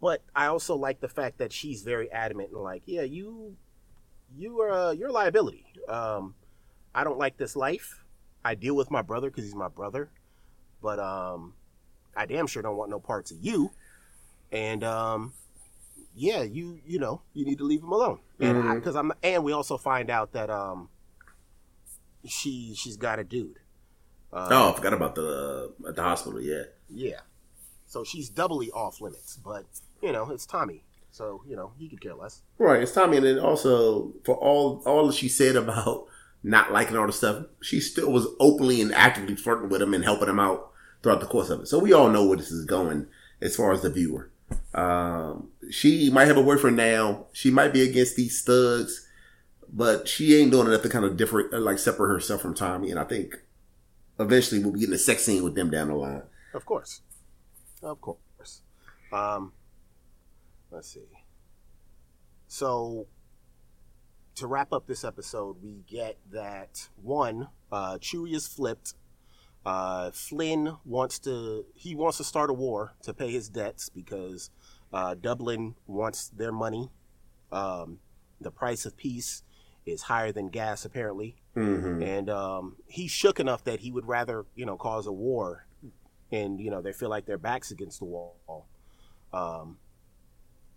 [0.00, 3.56] but I also like the fact that she's very adamant and like, yeah, you,
[4.36, 5.64] you are uh, you're a liability.
[5.88, 6.34] Um,
[6.94, 8.04] I don't like this life.
[8.44, 10.10] I deal with my brother because he's my brother,
[10.82, 11.54] but um,
[12.16, 13.70] I damn sure don't want no parts of you.
[14.52, 15.32] And um,
[16.14, 18.20] yeah, you you know you need to leave him alone.
[18.40, 19.12] And because mm-hmm.
[19.12, 20.88] I'm and we also find out that um,
[22.26, 23.58] she she's got a dude.
[24.32, 26.40] Uh, oh, I forgot about the at the hospital.
[26.40, 27.20] Yeah, yeah.
[27.90, 29.36] So she's doubly off limits.
[29.36, 29.64] But,
[30.00, 30.84] you know, it's Tommy.
[31.10, 32.42] So, you know, he could care less.
[32.56, 32.80] Right.
[32.80, 33.16] It's Tommy.
[33.16, 36.06] And then also, for all all she said about
[36.42, 40.04] not liking all the stuff, she still was openly and actively flirting with him and
[40.04, 40.70] helping him out
[41.02, 41.66] throughout the course of it.
[41.66, 43.06] So we all know where this is going
[43.40, 44.30] as far as the viewer.
[44.74, 47.26] Um, she might have a boyfriend now.
[47.32, 49.06] She might be against these thugs,
[49.72, 52.90] but she ain't doing enough to kind of different, like separate herself from Tommy.
[52.90, 53.36] And I think
[54.18, 56.22] eventually we'll be getting a sex scene with them down the line.
[56.54, 57.02] Of course.
[57.82, 58.62] Of course.
[59.12, 59.52] Um,
[60.70, 61.00] let's see.
[62.48, 63.06] So,
[64.36, 68.94] to wrap up this episode, we get that one, uh, Chewie is flipped.
[69.64, 74.50] Uh, Flynn wants to he wants to start a war to pay his debts because
[74.92, 76.90] uh, Dublin wants their money.
[77.52, 77.98] Um,
[78.40, 79.42] the price of peace
[79.84, 82.02] is higher than gas, apparently, mm-hmm.
[82.02, 85.66] and um, he's shook enough that he would rather you know cause a war
[86.32, 88.66] and you know they feel like their backs against the wall.
[89.32, 89.78] Um,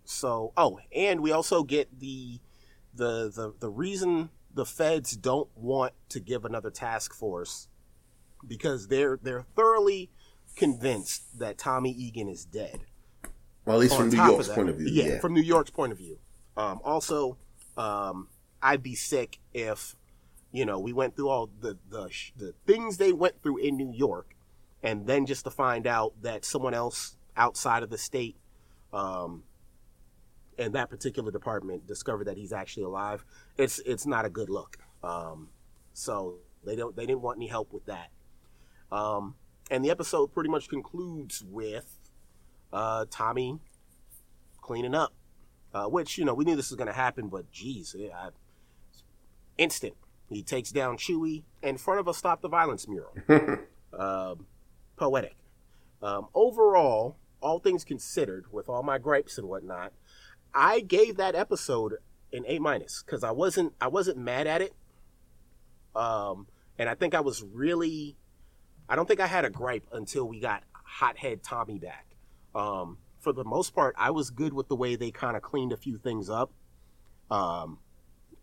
[0.04, 2.38] so oh, and we also get the
[2.94, 7.68] the the the reason the feds don't want to give another task force
[8.46, 10.10] because they're they're thoroughly
[10.56, 12.80] convinced that Tommy Egan is dead.
[13.64, 14.88] Well, at least On from New York's that, point of view.
[14.90, 16.18] Yeah, yeah, from New York's point of view.
[16.56, 17.38] Um, also,
[17.76, 18.28] um,
[18.62, 19.96] I'd be sick if
[20.52, 23.92] you know we went through all the the the things they went through in New
[23.92, 24.34] York
[24.82, 28.36] and then just to find out that someone else outside of the state
[28.92, 29.42] um,
[30.58, 33.24] and that particular department discovered that he's actually alive
[33.58, 34.78] it's it's not a good look.
[35.02, 35.48] Um,
[35.92, 38.10] so they don't they didn't want any help with that.
[38.90, 39.34] Um,
[39.70, 41.98] and the episode pretty much concludes with
[42.72, 43.58] uh, tommy
[44.60, 45.12] cleaning up
[45.74, 48.28] uh, which you know we knew this was going to happen but geez I,
[49.58, 49.94] instant.
[50.30, 53.14] He takes down chewie in front of a stop the violence mural.
[53.98, 54.46] Um,
[54.96, 55.36] poetic.
[56.02, 59.92] Um, overall, all things considered, with all my gripes and whatnot,
[60.54, 61.94] I gave that episode
[62.32, 64.74] an A minus because I wasn't I wasn't mad at it.
[65.94, 66.46] Um,
[66.78, 68.16] and I think I was really,
[68.88, 72.16] I don't think I had a gripe until we got Hothead Tommy back.
[72.54, 75.72] Um, for the most part, I was good with the way they kind of cleaned
[75.72, 76.52] a few things up.
[77.30, 77.78] Um,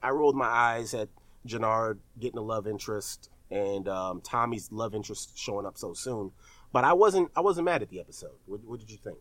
[0.01, 1.09] I rolled my eyes at
[1.45, 6.31] Jenard getting a love interest and um, Tommy's love interest showing up so soon,
[6.71, 8.37] but I wasn't I wasn't mad at the episode.
[8.45, 9.19] What, what did you think?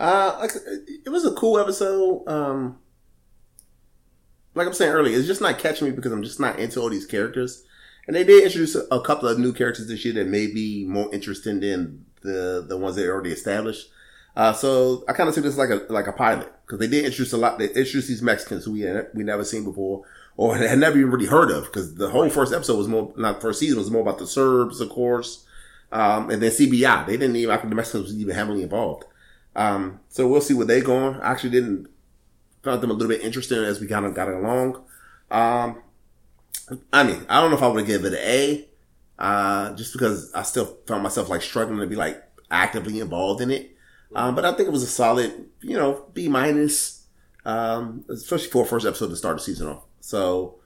[0.00, 0.52] Uh, like,
[1.04, 2.26] it was a cool episode.
[2.26, 2.78] Um,
[4.54, 6.88] like I'm saying earlier, it's just not catching me because I'm just not into all
[6.88, 7.64] these characters.
[8.06, 11.12] And they did introduce a couple of new characters this year that may be more
[11.14, 13.90] interesting than the the ones they already established.
[14.34, 17.04] Uh, so I kind of see this like a like a pilot because they did
[17.04, 17.58] introduce a lot.
[17.58, 20.04] They introduced these Mexicans who we had, we never seen before
[20.36, 23.42] or had never even really heard of because the whole first episode was more not
[23.42, 25.44] first season was more about the Serbs, of course,
[25.92, 27.06] um, and then CBI.
[27.06, 29.04] They didn't even the Mexicans was even heavily involved.
[29.56, 31.16] Um, so we'll see where they going.
[31.20, 31.88] I actually didn't
[32.62, 34.84] found them a little bit interesting as we kind of got along.
[35.30, 35.82] Um,
[36.92, 38.68] I mean, I don't know if I would give it an A,
[39.18, 43.50] uh, just because I still found myself like struggling to be like actively involved in
[43.50, 43.76] it.
[44.14, 47.06] Um, but I think it was a solid, you know, B minus,
[47.44, 49.84] um, especially for a first episode to start the season off.
[50.00, 50.56] So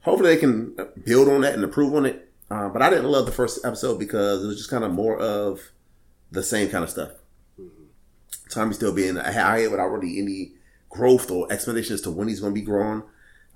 [0.00, 2.30] hopefully they can build on that and improve on it.
[2.50, 5.18] Uh, but I didn't love the first episode because it was just kind of more
[5.18, 5.60] of
[6.30, 7.10] the same kind of stuff.
[8.50, 10.52] Tommy still being high without really any
[10.88, 13.02] growth or explanation as to when he's going to be growing.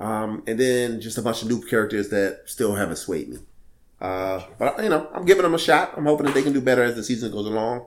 [0.00, 3.38] Um, and then just a bunch of new characters that still haven't swayed me.
[4.00, 5.94] Uh, but you know, I'm giving them a shot.
[5.96, 7.86] I'm hoping that they can do better as the season goes along.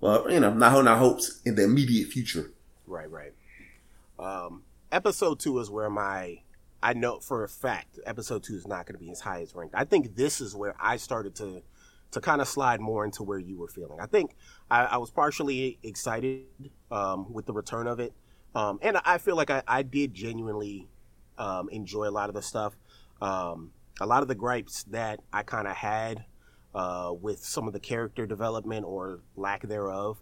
[0.00, 2.52] But you know, not holding our hopes in the immediate future.
[2.86, 3.32] Right, right.
[4.18, 6.38] Um, episode two is where my
[6.82, 9.54] I know for a fact episode two is not going to be as high as
[9.54, 9.74] ranked.
[9.74, 11.62] I think this is where I started to
[12.12, 13.98] to kind of slide more into where you were feeling.
[14.00, 14.36] I think
[14.70, 16.44] I, I was partially excited
[16.90, 18.12] um, with the return of it,
[18.54, 20.88] um, and I feel like I, I did genuinely
[21.38, 22.76] um, enjoy a lot of the stuff.
[23.20, 26.24] Um, a lot of the gripes that I kind of had
[26.74, 30.18] uh, with some of the character development or lack thereof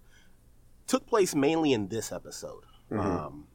[0.86, 2.64] took place mainly in this episode.
[2.90, 3.00] Mm-hmm.
[3.00, 3.46] Um,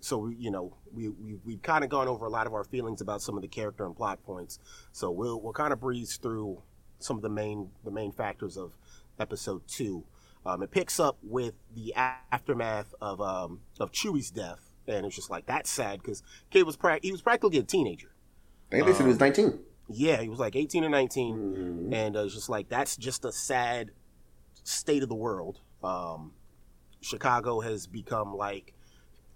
[0.00, 3.00] so you know we, we we've kind of gone over a lot of our feelings
[3.00, 4.58] about some of the character and plot points.
[4.90, 6.60] So we'll we'll kind of breeze through
[7.02, 8.72] some of the main the main factors of
[9.18, 10.04] episode two.
[10.44, 15.30] Um, it picks up with the aftermath of um, of Chewie's death, and it's just
[15.30, 18.12] like that's sad because kid was pra- he was practically a teenager.
[18.70, 19.58] I think they said he was um, nineteen.
[19.88, 21.92] Yeah, he was like eighteen or 19 mm-hmm.
[21.92, 23.90] and uh, it's just like that's just a sad
[24.64, 25.60] state of the world.
[25.82, 26.32] Um,
[27.00, 28.74] Chicago has become like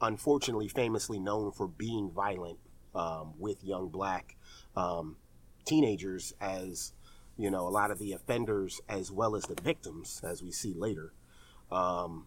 [0.00, 2.58] unfortunately famously known for being violent
[2.94, 4.36] um, with young black
[4.76, 5.16] um,
[5.64, 6.92] teenagers as
[7.36, 10.72] you know a lot of the offenders as well as the victims as we see
[10.74, 11.12] later
[11.70, 12.26] um,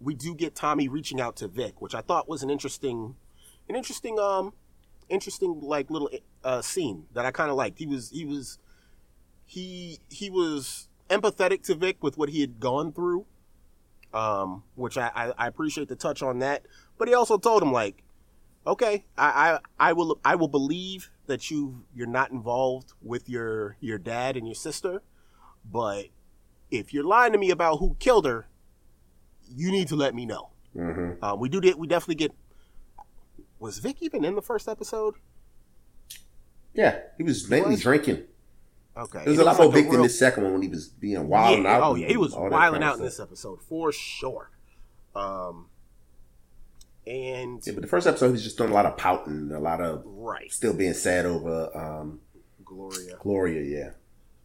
[0.00, 3.16] we do get tommy reaching out to vic which i thought was an interesting
[3.68, 4.52] an interesting um
[5.08, 6.10] interesting like little
[6.44, 8.58] uh, scene that i kind of liked he was he was
[9.44, 13.24] he he was empathetic to vic with what he had gone through
[14.16, 16.64] um, which I, I, I appreciate the touch on that.
[16.98, 18.02] But he also told him like,
[18.66, 23.76] okay, I, I, I will I will believe that you you're not involved with your
[23.80, 25.02] your dad and your sister,
[25.70, 26.06] but
[26.70, 28.46] if you're lying to me about who killed her,
[29.48, 30.50] you need to let me know.
[30.76, 31.24] Mm-hmm.
[31.24, 32.32] Uh, we do get we definitely get.
[33.58, 35.14] Was Vic even in the first episode?
[36.74, 37.82] Yeah, he was mainly was?
[37.82, 38.24] drinking.
[38.96, 39.22] Okay.
[39.24, 39.92] It was a lot more like big real...
[39.94, 41.82] than this second one when he was being wild yeah, out.
[41.82, 44.50] Oh yeah, he was wilding out in this episode for sure.
[45.14, 45.68] Um,
[47.06, 49.80] and yeah, but the first episode he's just doing a lot of pouting, a lot
[49.80, 52.20] of right, still being sad over um,
[52.64, 53.16] Gloria.
[53.20, 53.90] Gloria, yeah.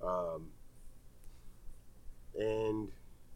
[0.08, 0.48] Um,
[2.38, 2.90] and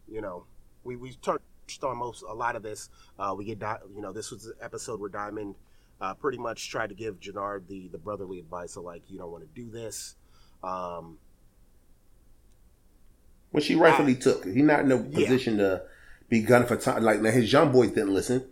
[0.07, 0.45] you know,
[0.83, 2.89] we we touched on most a lot of this.
[3.17, 3.61] Uh, we get
[3.93, 5.55] you know, this was the episode where Diamond
[6.01, 9.31] uh, pretty much tried to give Jenard the the brotherly advice of like, you don't
[9.31, 10.15] want to do this.
[10.63, 11.17] Um,
[13.51, 14.45] Which she rightfully I, took.
[14.45, 15.63] He's not in a position yeah.
[15.63, 15.81] to
[16.29, 17.03] be gunning for time.
[17.03, 18.45] Like now, his young boys didn't listen,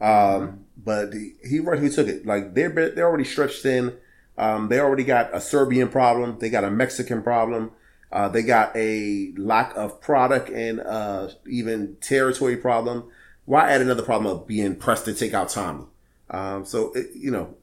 [0.00, 0.56] um, mm-hmm.
[0.84, 2.26] but he, he took it.
[2.26, 3.96] Like they're they're already stretched in.
[4.38, 6.38] Um, they already got a Serbian problem.
[6.38, 7.72] They got a Mexican problem.
[8.12, 13.04] Uh, they got a lack of product and uh, even territory problem.
[13.44, 15.84] Why add another problem of being pressed to take out Tommy?
[16.30, 17.54] Um, so it, you know,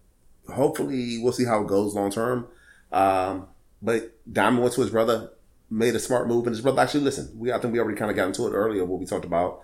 [0.54, 2.48] hopefully we'll see how it goes long term.
[2.92, 3.48] Um,
[3.82, 5.32] but Diamond went to his brother,
[5.70, 7.38] made a smart move, and his brother actually listened.
[7.40, 9.62] We I think we already kind of got into it earlier what we talked about.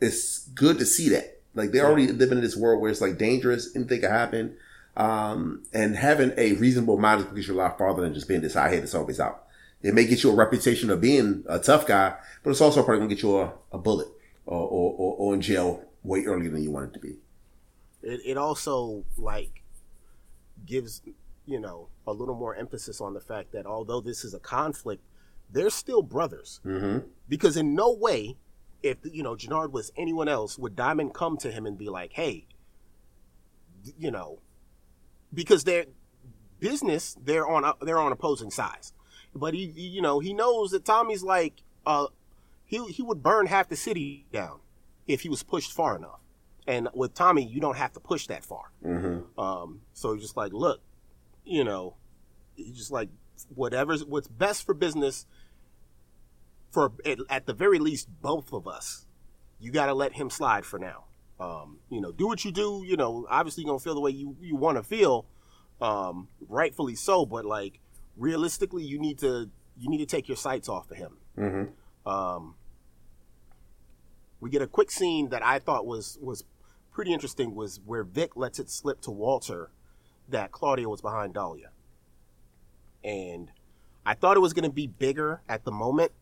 [0.00, 1.40] It's good to see that.
[1.54, 4.56] Like they're already living in this world where it's like dangerous, anything can happen.
[4.96, 8.40] Um, and having a reasonable mind is because you're a lot farther than just being
[8.40, 9.44] this high head that's always out.
[9.82, 13.00] It may get you a reputation of being a tough guy, but it's also probably
[13.00, 14.08] gonna get you a, a bullet
[14.46, 17.16] or, or, or, or in jail way earlier than you want it to be.
[18.02, 19.62] It, it also like
[20.66, 21.02] gives
[21.48, 25.02] you know, a little more emphasis on the fact that although this is a conflict,
[25.50, 26.60] they're still brothers.
[26.64, 27.08] Mm-hmm.
[27.26, 28.36] Because in no way,
[28.82, 32.12] if you know Jenard was anyone else, would Diamond come to him and be like,
[32.12, 32.46] "Hey,
[33.98, 34.40] you know,
[35.32, 35.86] because they're
[36.60, 38.92] business, they're on they're on opposing sides.
[39.34, 42.06] But he, you know, he knows that Tommy's like, uh,
[42.64, 44.60] he he would burn half the city down
[45.06, 46.20] if he was pushed far enough.
[46.66, 48.70] And with Tommy, you don't have to push that far.
[48.84, 49.40] Mm-hmm.
[49.40, 50.80] Um, so he's just like, look,
[51.44, 51.96] you know,
[52.56, 53.08] he's just like,
[53.54, 55.26] whatever's what's best for business.
[56.70, 59.06] For at, at the very least, both of us,
[59.58, 61.04] you got to let him slide for now.
[61.40, 62.82] Um, you know, do what you do.
[62.84, 65.26] You know, obviously you're gonna feel the way you you want to feel,
[65.80, 67.24] um, rightfully so.
[67.24, 67.80] But like
[68.16, 71.16] realistically, you need to you need to take your sights off of him.
[71.38, 72.08] Mm-hmm.
[72.10, 72.56] Um,
[74.40, 76.44] we get a quick scene that I thought was was
[76.90, 77.54] pretty interesting.
[77.54, 79.70] Was where Vic lets it slip to Walter
[80.28, 81.70] that Claudia was behind Dahlia,
[83.04, 83.50] and
[84.04, 86.12] I thought it was going to be bigger at the moment,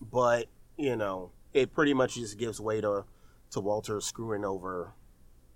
[0.00, 3.04] but you know, it pretty much just gives way to
[3.50, 4.92] to Walter screwing over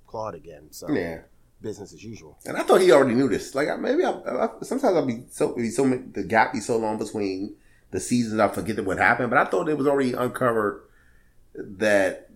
[0.07, 0.68] Claude again.
[0.70, 1.20] So yeah
[1.62, 2.38] business as usual.
[2.47, 3.55] And I thought he already knew this.
[3.55, 6.99] Like maybe I, I sometimes I'll be so be so the gap be so long
[6.99, 7.57] between
[7.91, 9.30] the seasons I forget what happened.
[9.30, 10.82] But I thought it was already uncovered
[11.55, 12.30] that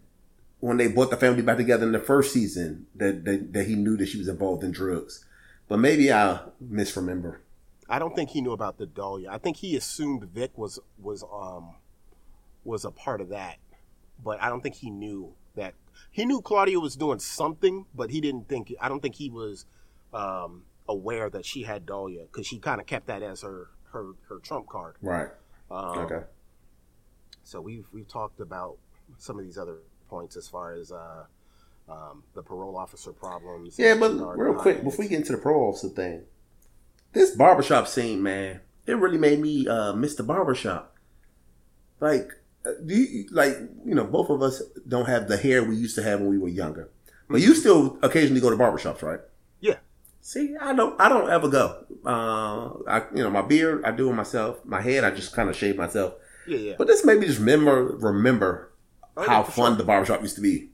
[0.61, 3.75] when they brought the family back together in the first season that that, that he
[3.75, 5.25] knew that she was involved in drugs.
[5.69, 7.41] But maybe I misremember.
[7.89, 9.31] I don't think he knew about the Dahlia.
[9.31, 11.77] I think he assumed Vic was was um
[12.65, 13.59] was a part of that,
[14.23, 15.75] but I don't think he knew that
[16.11, 18.75] he knew Claudia was doing something, but he didn't think.
[18.81, 19.67] I don't think he was
[20.13, 24.13] um, aware that she had Dahlia because she kind of kept that as her her
[24.29, 24.97] her trump card.
[25.01, 25.29] Right.
[25.71, 26.25] Um, okay.
[27.43, 28.79] So we've we've talked about
[29.19, 31.25] some of these other points as far as uh,
[31.89, 33.79] um, the parole officer problems.
[33.79, 36.23] Yeah, but real quick before we get into the parole officer thing,
[37.13, 40.97] this barbershop scene, man, it really made me uh, miss the barbershop.
[42.01, 42.33] Like
[42.85, 46.03] do you like you know both of us don't have the hair we used to
[46.03, 46.91] have when we were younger,
[47.29, 49.21] but you still occasionally go to barbershops, right?
[49.61, 49.77] Yeah.
[50.21, 51.85] See, I don't I don't ever go.
[52.05, 54.65] Uh, I you know my beard I do it myself.
[54.65, 56.15] My head I just kind of shave myself.
[56.47, 56.75] Yeah, yeah.
[56.79, 58.73] But this made me just remember remember
[59.17, 59.77] oh, how fun sure.
[59.77, 60.71] the barbershop used to be.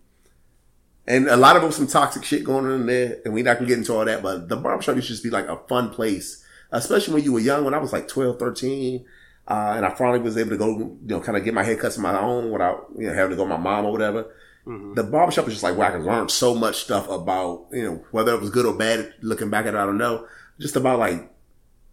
[1.07, 3.57] And a lot of them some toxic shit going on in there, and we're not
[3.57, 5.91] gonna get into all that, but the barbershop used to just be like a fun
[5.91, 6.45] place.
[6.73, 9.05] Especially when you were young, when I was like 12, 13,
[9.49, 11.97] uh, and I finally was able to go, you know, kind of get my haircuts
[11.97, 14.35] on my own without, you know, having to go to my mom or whatever.
[14.67, 14.95] Mm-hmm.
[14.95, 18.05] The barbershop was just like where I could learn so much stuff about, you know,
[18.13, 20.27] whether it was good or bad, looking back at it, I don't know.
[20.61, 21.33] Just about like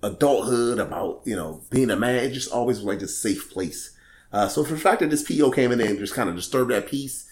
[0.03, 2.15] adulthood, about, you know, being a man.
[2.15, 3.95] It just always was like a safe place.
[4.31, 6.71] Uh, so for the fact that this PO came in and just kind of disturbed
[6.71, 7.29] that peace,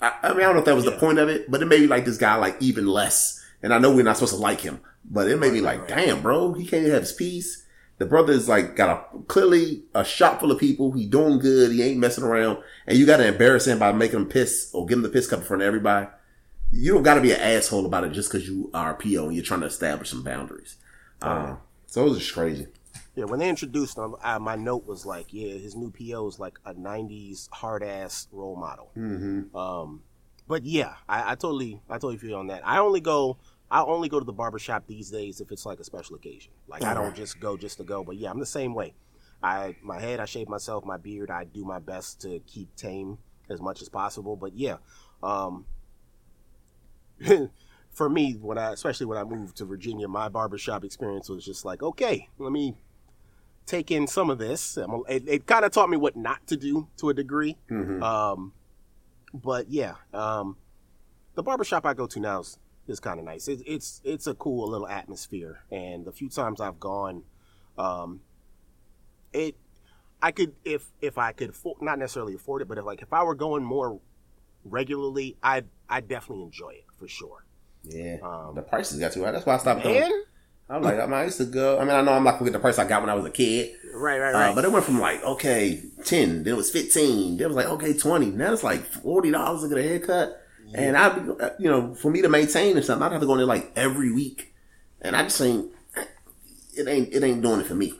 [0.00, 0.92] I, I, mean, I don't know if that was yeah.
[0.92, 3.44] the point of it, but it made me like this guy like even less.
[3.62, 6.22] And I know we're not supposed to like him, but it made me like, damn,
[6.22, 7.59] bro, he can't have his peace.
[8.00, 10.90] The brother is like got a clearly a shop full of people.
[10.92, 11.70] He doing good.
[11.70, 12.62] He ain't messing around.
[12.86, 15.26] And you got to embarrass him by making him piss or give him the piss
[15.26, 16.08] cup in front of everybody.
[16.72, 19.26] You don't got to be an asshole about it just because you are a PO
[19.26, 20.76] and you're trying to establish some boundaries.
[21.20, 22.68] Uh, so it was just crazy.
[23.16, 26.38] Yeah, when they introduced him, uh, my note was like, yeah, his new PO is
[26.38, 28.92] like a '90s hard ass role model.
[28.96, 29.54] Mm-hmm.
[29.54, 30.04] Um,
[30.48, 32.66] but yeah, I, I, totally, I totally feel on that.
[32.66, 33.36] I only go
[33.70, 36.52] I only go to the barbershop these days if it's like a special occasion.
[36.66, 38.02] Like I don't just go just to go.
[38.02, 38.94] But yeah, I'm the same way.
[39.42, 43.18] I my head, I shave myself, my beard, I do my best to keep tame
[43.48, 44.36] as much as possible.
[44.36, 44.76] But yeah,
[45.22, 45.66] um,
[47.92, 51.64] for me, when I especially when I moved to Virginia, my barbershop experience was just
[51.64, 52.76] like, okay, let me
[53.66, 54.76] take in some of this.
[55.08, 57.56] It, it kind of taught me what not to do to a degree.
[57.70, 58.02] Mm-hmm.
[58.02, 58.52] Um,
[59.32, 60.56] but yeah, um,
[61.34, 63.48] the barbershop I go to now is is kind of nice.
[63.48, 67.22] It, it's it's a cool little atmosphere, and the few times I've gone,
[67.78, 68.20] um,
[69.32, 69.56] it
[70.22, 73.12] I could if if I could afford, not necessarily afford it, but if like if
[73.12, 74.00] I were going more
[74.64, 77.44] regularly, I I definitely enjoy it for sure.
[77.84, 79.32] Yeah, um, the prices got too high.
[79.32, 80.24] That's why I stopped going.
[80.68, 81.78] I'm like, I, mean, I used to go.
[81.80, 83.24] I mean, I know I'm not gonna get the price I got when I was
[83.24, 83.74] a kid.
[83.92, 84.50] Right, right, right.
[84.50, 87.56] Uh, but it went from like okay, ten, then it was fifteen, then it was
[87.56, 88.26] like okay, twenty.
[88.26, 90.39] Now it's like forty dollars to get a haircut.
[90.74, 93.38] And I, you know, for me to maintain or something, I'd have to go in
[93.38, 94.54] there like every week.
[95.00, 95.72] And I just think
[96.76, 97.94] it ain't, it ain't doing it for me.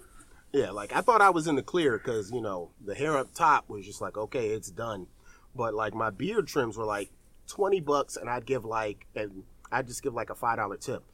[0.53, 3.33] Yeah, like I thought I was in the clear because you know the hair up
[3.35, 5.07] top was just like okay, it's done,
[5.55, 7.11] but like my beard trims were like
[7.47, 11.05] twenty bucks, and I'd give like and I'd just give like a five dollar tip.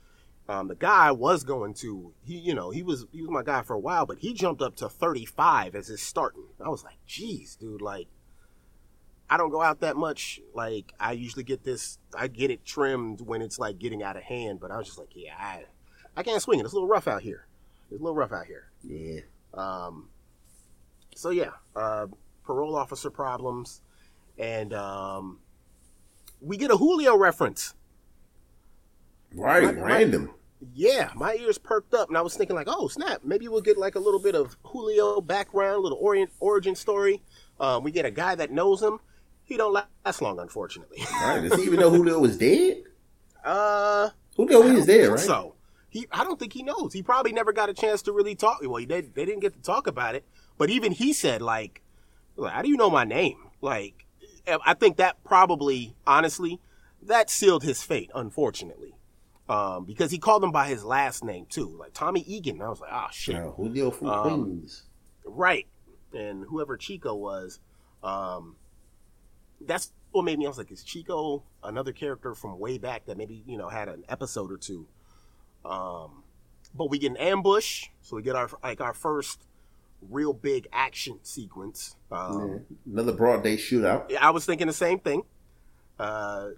[0.49, 3.43] Um, the guy I was going to, he you know he was he was my
[3.43, 6.47] guy for a while, but he jumped up to thirty five as his starting.
[6.65, 8.09] I was like, geez, dude, like
[9.29, 10.41] I don't go out that much.
[10.55, 14.23] Like I usually get this, I get it trimmed when it's like getting out of
[14.23, 14.61] hand.
[14.61, 15.65] But I was just like, yeah, I,
[16.17, 16.65] I can't swing it.
[16.65, 17.47] It's a little rough out here.
[17.91, 18.71] It's a little rough out here.
[18.83, 19.21] Yeah.
[19.55, 20.09] Um.
[21.15, 22.07] So yeah, uh,
[22.45, 23.81] parole officer problems,
[24.39, 25.39] and um,
[26.41, 27.75] we get a Julio reference.
[29.35, 30.27] Right, my, random.
[30.27, 30.33] My,
[30.75, 33.79] yeah, my ears perked up, and I was thinking like, oh snap, maybe we'll get
[33.79, 37.23] like a little bit of Julio background, a little orient, origin story.
[37.61, 39.01] Um, we get a guy that knows him.
[39.47, 40.99] He don't last long, unfortunately.
[41.23, 41.41] Right?
[41.41, 42.83] Does he even know Julio was dead?
[43.45, 45.19] Uh, Julio is dead, right?
[45.21, 45.55] So
[45.89, 46.93] he, I don't think he knows.
[46.93, 48.61] He probably never got a chance to really talk.
[48.63, 50.25] Well, he did, they didn't get to talk about it.
[50.59, 51.81] But even he said like,
[52.39, 53.39] how do you know my name?
[53.61, 54.05] Like,
[54.47, 56.61] I think that probably, honestly,
[57.03, 58.95] that sealed his fate, unfortunately.
[59.49, 62.61] Um, because he called him by his last name too, like Tommy Egan.
[62.61, 64.83] I was like, oh shit, yeah, Julio from um, Queens,
[65.25, 65.69] right?
[66.13, 67.61] And whoever Chico was,
[68.03, 68.57] um,
[69.67, 70.47] that's what made me.
[70.47, 73.89] I was like, is Chico another character from way back that maybe you know had
[73.89, 74.87] an episode or two?
[75.65, 76.23] Um,
[76.75, 79.47] but we get an ambush, so we get our like our first
[80.11, 81.97] real big action sequence.
[82.11, 82.93] Um, yeah.
[82.93, 84.11] Another broad day shootout.
[84.11, 85.23] Yeah, I was thinking the same thing.
[85.99, 86.51] Uh,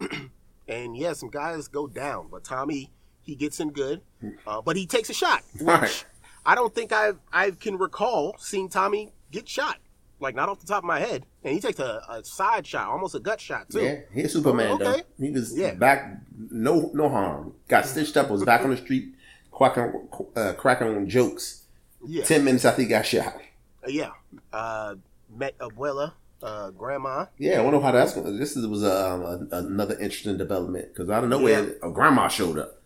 [0.68, 2.90] and yeah, some guys go down, but Tommy
[3.22, 4.02] he gets in good,
[4.46, 6.04] uh, but he takes a shot, which right.
[6.44, 9.78] I don't think I I can recall seeing Tommy get shot,
[10.22, 12.88] like not off the top of my head, and he takes a, a side shot,
[12.88, 13.82] almost a gut shot too.
[13.82, 14.84] Yeah, he's Superman okay.
[14.84, 15.24] though.
[15.24, 15.74] He was yeah.
[15.74, 16.18] back,
[16.50, 19.14] no no harm, got stitched up, was back on the street,
[19.50, 21.64] cracking uh, cracking on jokes.
[22.04, 22.24] Yeah.
[22.24, 23.36] Ten minutes after he got shot.
[23.84, 24.10] Uh, yeah,
[24.52, 24.96] uh,
[25.36, 26.12] met Abuela
[26.42, 27.26] uh, grandma.
[27.38, 28.38] Yeah, I wonder how that's going.
[28.38, 32.28] This is, was um, a, another interesting development because I don't know where a grandma
[32.28, 32.80] showed up.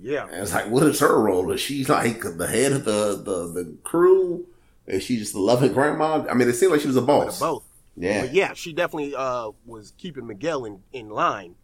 [0.00, 1.50] Yeah, and it's like, what is her role?
[1.50, 4.46] Is she like the head of the the, the crew?
[4.90, 6.26] Is she just the loving grandma?
[6.28, 7.38] I mean, it seemed like she was a boss.
[7.38, 7.64] Both.
[7.96, 11.54] Yeah, but yeah, she definitely uh, was keeping Miguel in in line.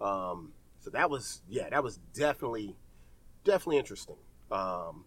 [0.00, 2.76] Um, so that was yeah, that was definitely
[3.44, 4.16] definitely interesting.
[4.50, 5.04] Um,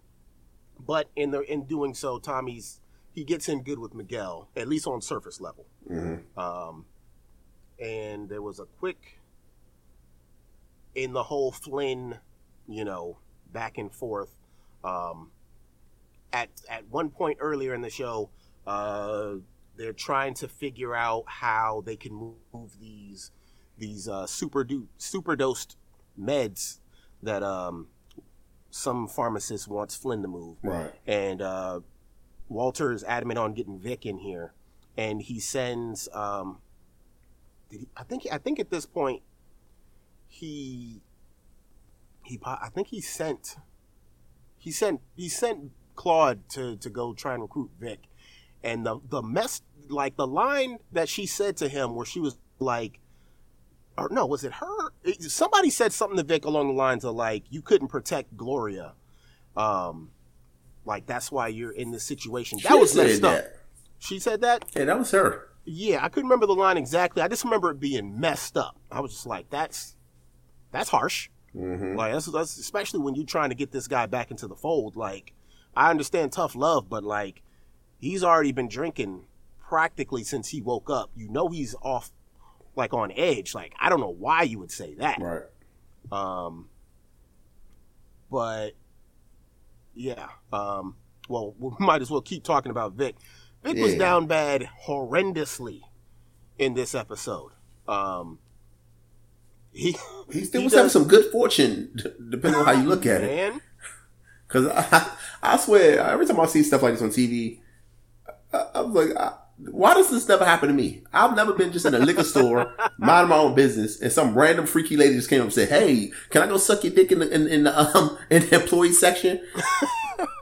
[0.79, 2.79] but in the in doing so, Tommy's
[3.11, 5.65] he gets in good with Miguel, at least on surface level.
[5.89, 6.39] Mm-hmm.
[6.39, 6.85] Um,
[7.79, 9.19] and there was a quick
[10.95, 12.17] in the whole Flynn,
[12.67, 13.17] you know,
[13.51, 14.33] back and forth.
[14.83, 15.29] Um,
[16.93, 18.29] one point earlier in the show,
[18.67, 19.33] uh,
[19.75, 22.13] they're trying to figure out how they can
[22.53, 23.31] move these
[23.77, 25.75] these uh, super do- super dosed
[26.19, 26.77] meds
[27.23, 27.87] that um,
[28.69, 30.57] some pharmacist wants Flynn to move.
[30.61, 30.93] Right.
[31.07, 31.79] And uh,
[32.47, 34.53] Walter is adamant on getting Vic in here,
[34.95, 36.07] and he sends.
[36.13, 36.59] Um,
[37.71, 39.23] he, I think I think at this point,
[40.27, 41.01] he
[42.23, 43.57] he I think he sent
[44.59, 47.99] he sent he sent Claude to to go try and recruit Vic,
[48.63, 52.37] and the the mess like the line that she said to him where she was
[52.59, 52.99] like.
[53.95, 54.89] Or no, was it her?
[55.19, 58.93] Somebody said something to Vic along the lines of like, "You couldn't protect Gloria,"
[59.55, 60.09] um,
[60.83, 62.57] like that's why you're in this situation.
[62.63, 63.43] That she was messed up.
[63.43, 63.59] That.
[63.99, 64.65] She said that.
[64.75, 65.49] Yeah, that was her.
[65.65, 67.21] Yeah, I couldn't remember the line exactly.
[67.21, 68.75] I just remember it being messed up.
[68.91, 69.95] I was just like, that's
[70.71, 71.29] that's harsh.
[71.55, 71.95] Mm-hmm.
[71.95, 74.95] Like that's, that's especially when you're trying to get this guy back into the fold.
[74.95, 75.33] Like,
[75.75, 77.41] I understand tough love, but like,
[77.99, 79.25] he's already been drinking
[79.59, 81.09] practically since he woke up.
[81.15, 82.11] You know he's off,
[82.75, 83.55] like on edge.
[83.55, 85.19] Like I don't know why you would say that.
[85.21, 85.43] Right.
[86.11, 86.69] Um.
[88.29, 88.71] But
[89.95, 90.29] yeah.
[90.51, 90.95] Um,
[91.29, 93.15] well, we might as well keep talking about Vic.
[93.63, 93.83] Vic yeah.
[93.83, 95.81] was down bad horrendously
[96.57, 97.51] in this episode.
[97.87, 98.39] Um,
[99.71, 99.95] he
[100.31, 101.95] he still he was does, having some good fortune,
[102.29, 103.55] depending on how you look at man.
[103.55, 103.61] it.
[104.53, 105.09] Because I,
[105.53, 107.59] I swear, every time I see stuff like this on TV,
[108.53, 111.03] I, I'm like, I, why does this never happen to me?
[111.11, 114.65] I've never been just in a liquor store, minding my own business, and some random
[114.65, 117.19] freaky lady just came up and said, "Hey, can I go suck your dick in
[117.19, 119.41] the in, in the um in the employee section?"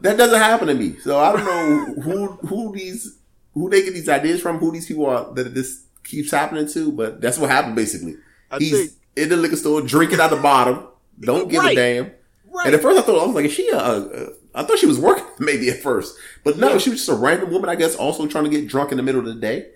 [0.01, 0.97] that doesn't happen to me.
[0.99, 3.17] So I don't know who who these
[3.53, 6.91] who they get these ideas from, who these people are that this keeps happening to,
[6.91, 8.15] but that's what happened basically.
[8.49, 10.87] I He's think, in the liquor store drinking at the bottom,
[11.19, 12.11] don't give right, a damn.
[12.53, 12.67] Right.
[12.67, 14.85] And at first I thought I was like, is she a, a I thought she
[14.85, 16.77] was working maybe at first, but no, yeah.
[16.77, 19.03] she was just a random woman, I guess, also trying to get drunk in the
[19.03, 19.69] middle of the day,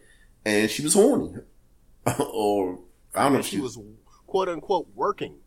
[0.45, 1.35] and she was horny,
[2.19, 2.79] or
[3.13, 3.39] I don't know.
[3.39, 3.79] If she, she was
[4.27, 5.37] quote unquote working,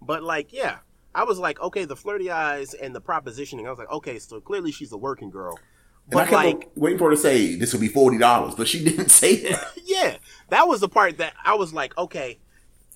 [0.00, 0.78] but like, yeah,
[1.14, 3.66] I was like, okay, the flirty eyes and the propositioning.
[3.66, 5.58] I was like, okay, so clearly she's a working girl.
[6.06, 8.54] And but I kept like waiting for her to say this would be forty dollars,
[8.56, 9.72] but she didn't say that.
[9.84, 10.16] yeah,
[10.48, 12.40] that was the part that I was like, okay,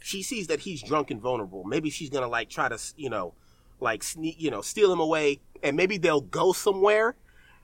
[0.01, 1.62] she sees that he's drunk and vulnerable.
[1.64, 3.34] Maybe she's gonna like try to, you know,
[3.80, 7.16] like sneak, you know, steal him away, and maybe they'll go somewhere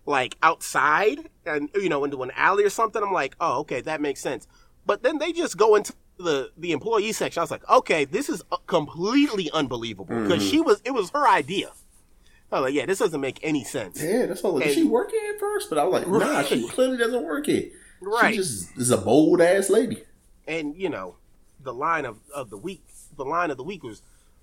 [0.04, 3.02] like outside and you know into an alley or something.
[3.02, 4.46] I'm like, oh, okay, that makes sense.
[4.84, 7.40] But then they just go into the the employee section.
[7.40, 10.50] I was like, okay, this is uh, completely unbelievable because mm-hmm.
[10.50, 11.70] she was it was her idea.
[12.50, 14.02] I was like, yeah, this doesn't make any sense.
[14.02, 14.58] Yeah, that's all.
[14.58, 15.70] Did she work it at first?
[15.70, 16.20] But I was like, right.
[16.20, 17.72] nah, she clearly doesn't work it.
[18.02, 18.32] Right.
[18.32, 20.02] She just is a bold ass lady.
[20.46, 21.16] And you know,
[21.60, 22.84] the line of, of the week,
[23.16, 24.02] the line of the week was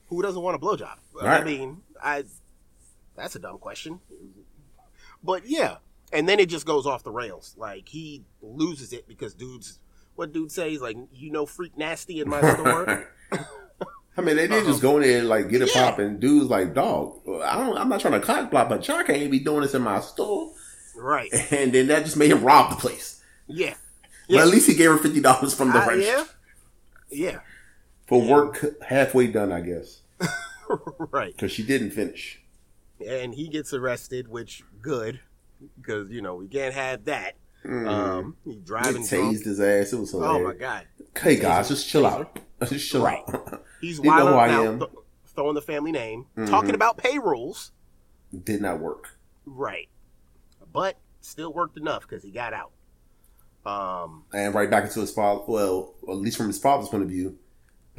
[0.09, 0.97] Who doesn't want a blowjob?
[1.13, 1.41] Right.
[1.41, 2.23] I mean, I
[3.15, 3.99] that's a dumb question.
[5.23, 5.77] But yeah,
[6.11, 7.55] and then it just goes off the rails.
[7.57, 9.79] Like he loses it because dudes,
[10.15, 13.11] what dude says like, you know, freak nasty in my store.
[14.17, 15.91] I mean, they did just go in there and like get it yeah.
[15.91, 16.19] popping.
[16.19, 19.39] Dudes like, dog, I don't, I'm not trying to cock block, but y'all can't be
[19.39, 20.51] doing this in my store,
[20.95, 21.29] right?
[21.51, 23.21] And then that just made him rob the place.
[23.47, 23.75] Yeah,
[24.27, 24.37] yeah.
[24.37, 26.23] but at least he gave her fifty dollars from the uh, Yeah,
[27.09, 27.39] yeah.
[28.09, 30.01] For work halfway done, I guess.
[31.11, 31.31] right.
[31.31, 32.41] Because she didn't finish.
[33.07, 35.19] And he gets arrested, which good,
[35.77, 37.35] because you know we can't have that.
[37.63, 37.87] Mm.
[37.87, 39.03] Um, he driving.
[39.03, 39.93] They tased his ass.
[39.93, 40.41] It was hilarious.
[40.41, 40.87] Oh my god.
[41.15, 42.39] Hey guys, just chill out.
[42.67, 43.23] Just chill right.
[43.29, 43.63] out.
[43.79, 44.79] He's wild know who I am.
[44.79, 44.91] Th-
[45.27, 46.49] throwing the family name, mm-hmm.
[46.49, 47.71] talking about payrolls.
[48.43, 49.17] Did not work.
[49.45, 49.87] Right,
[50.73, 52.71] but still worked enough because he got out.
[53.65, 55.41] Um, and right back into his father.
[55.47, 57.37] Well, at least from his father's point of view,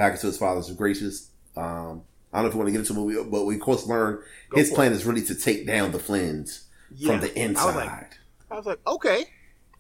[0.01, 1.29] back into his father's gracious.
[1.59, 3.61] Um, I don't know if you want to get into the movie, but we of
[3.61, 4.23] course learn
[4.55, 4.95] his plan it.
[4.95, 7.11] is really to take down the Flynn's yeah.
[7.11, 7.63] from the inside.
[7.63, 8.19] I was, like,
[8.51, 9.25] I was like, okay,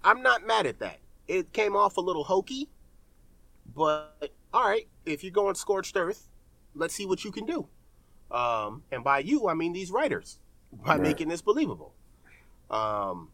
[0.04, 0.98] I'm not mad at that.
[1.26, 2.68] It came off a little hokey,
[3.74, 6.28] but all right, if you're going scorched earth,
[6.74, 7.66] let's see what you can do.
[8.30, 10.38] Um, and by you, I mean these writers,
[10.84, 11.00] by right.
[11.00, 11.94] making this believable.
[12.70, 13.30] Um,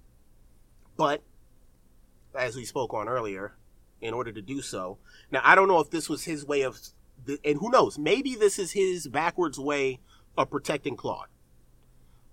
[0.96, 1.20] but
[2.38, 3.55] as we spoke on earlier,
[4.00, 4.98] in order to do so,
[5.30, 6.78] now I don't know if this was his way of,
[7.44, 10.00] and who knows, maybe this is his backwards way
[10.36, 11.28] of protecting Claude.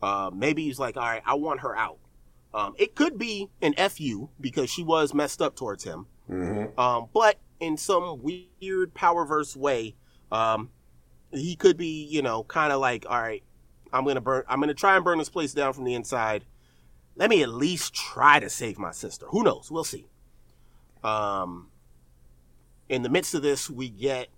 [0.01, 1.99] Uh, maybe he's like, all right, I want her out.
[2.53, 6.07] Um, it could be an fu because she was messed up towards him.
[6.29, 6.79] Mm-hmm.
[6.79, 9.95] Um, but in some weird powerverse way,
[10.31, 10.69] um,
[11.31, 13.43] he could be, you know, kind of like, all right,
[13.91, 16.45] I'm gonna burn, I'm gonna try and burn this place down from the inside.
[17.15, 19.27] Let me at least try to save my sister.
[19.29, 19.71] Who knows?
[19.71, 20.07] We'll see.
[21.03, 21.69] Um,
[22.89, 24.29] in the midst of this, we get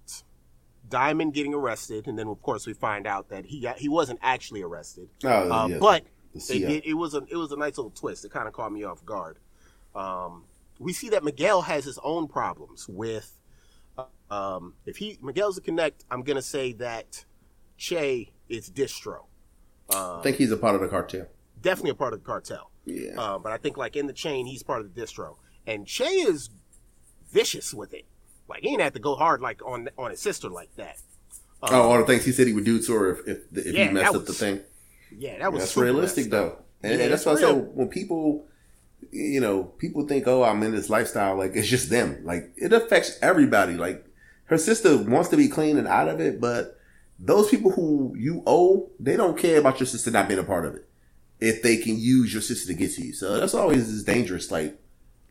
[0.89, 4.19] Diamond getting arrested, and then of course we find out that he got he wasn't
[4.21, 5.09] actually arrested.
[5.23, 5.77] Oh, uh, yeah.
[5.79, 6.03] But
[6.33, 8.25] it, it, it, was a it was a nice little twist.
[8.25, 9.37] It kind of caught me off guard.
[9.95, 10.43] Um,
[10.79, 13.31] we see that Miguel has his own problems with.
[14.29, 17.25] Um, if he Miguel's a connect, I'm gonna say that
[17.77, 19.25] Che is distro.
[19.93, 21.27] Um, I think he's a part of the cartel.
[21.61, 22.71] Definitely a part of the cartel.
[22.85, 23.11] Yeah.
[23.17, 25.37] Uh, but I think like in the chain, he's part of the distro,
[25.67, 26.49] and Che is
[27.31, 28.05] vicious with it.
[28.47, 30.97] Like he ain't have to go hard like on on his sister like that.
[31.63, 33.73] Um, oh, all the things he said he would do to her if if, if
[33.73, 34.61] yeah, he messed was, up the thing.
[35.17, 37.33] Yeah, that was that's realistic though, and, yeah, and that's why.
[37.33, 38.45] I said when people
[39.11, 41.37] you know, people think, oh, I'm in this lifestyle.
[41.37, 42.23] Like it's just them.
[42.23, 43.73] Like it affects everybody.
[43.73, 44.05] Like
[44.45, 46.79] her sister wants to be clean and out of it, but
[47.17, 50.65] those people who you owe, they don't care about your sister not being a part
[50.65, 50.87] of it.
[51.39, 54.51] If they can use your sister to get to you, so that's always is dangerous.
[54.51, 54.79] Like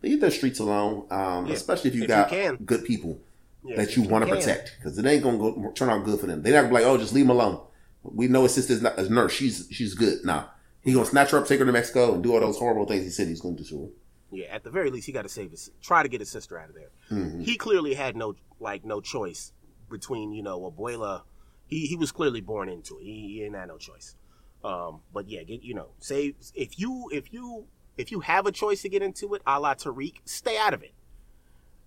[0.05, 1.55] leave the streets alone, um, yeah.
[1.55, 3.19] especially if you if got you good people
[3.65, 6.27] yeah, that you want to protect, because it ain't gonna go turn out good for
[6.27, 6.43] them.
[6.43, 7.61] They're not gonna be like, oh, just leave them alone.
[8.03, 9.33] We know his sister's not a nurse.
[9.33, 10.25] She's she's good.
[10.25, 10.45] Nah,
[10.83, 13.05] he gonna snatch her up, take her to Mexico, and do all those horrible things
[13.05, 13.89] he said he's gonna do to her.
[14.31, 16.59] Yeah, at the very least, he got to save his, try to get his sister
[16.59, 16.91] out of there.
[17.11, 17.43] Mm-hmm.
[17.43, 19.53] He clearly had no like no choice
[19.89, 21.23] between you know Abuela.
[21.67, 23.05] He he was clearly born into it.
[23.05, 24.17] He, he didn't have no choice.
[24.65, 27.67] Um, but yeah, get you know, say if you if you
[27.97, 30.83] if you have a choice to get into it, a la Tariq, stay out of
[30.83, 30.95] it.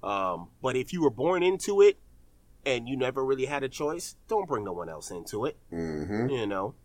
[0.03, 1.97] Um, but if you were born into it
[2.65, 5.57] and you never really had a choice, don't bring no one else into it.
[5.73, 6.29] Mm-hmm.
[6.29, 6.75] You know,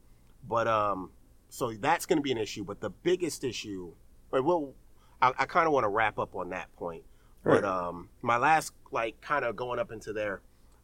[0.49, 1.11] but um,
[1.49, 2.65] so that's going to be an issue.
[2.65, 3.93] But the biggest issue,
[4.31, 4.75] or well,
[5.21, 7.05] I, I kind of want to wrap up on that point.
[7.45, 7.61] Right.
[7.61, 10.43] But um, my last, like, kind of going up into there,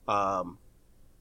[0.08, 0.58] um,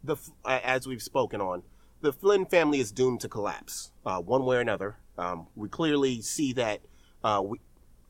[0.03, 1.63] the as we've spoken on,
[2.01, 4.97] the Flynn family is doomed to collapse, uh, one way or another.
[5.17, 6.81] Um, we clearly see that
[7.27, 7.59] uh, we,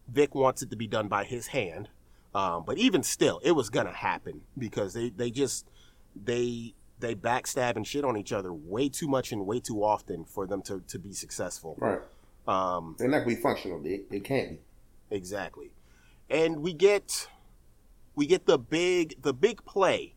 [0.08, 1.90] Vic wants it to be done by his hand,
[2.36, 5.66] um, but even still, it was gonna happen because they they just
[6.16, 10.24] they they backstab and shit on each other way too much and way too often
[10.24, 11.76] for them to, to be successful.
[11.80, 12.00] Right.
[12.48, 13.82] Um, They're not gonna be functional.
[13.82, 14.60] They, they can't be.
[15.10, 15.72] Exactly.
[16.30, 17.28] And we get
[18.16, 20.14] we get the big the big play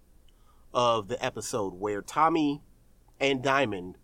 [0.74, 2.61] of the episode where Tommy
[3.18, 3.96] and Diamond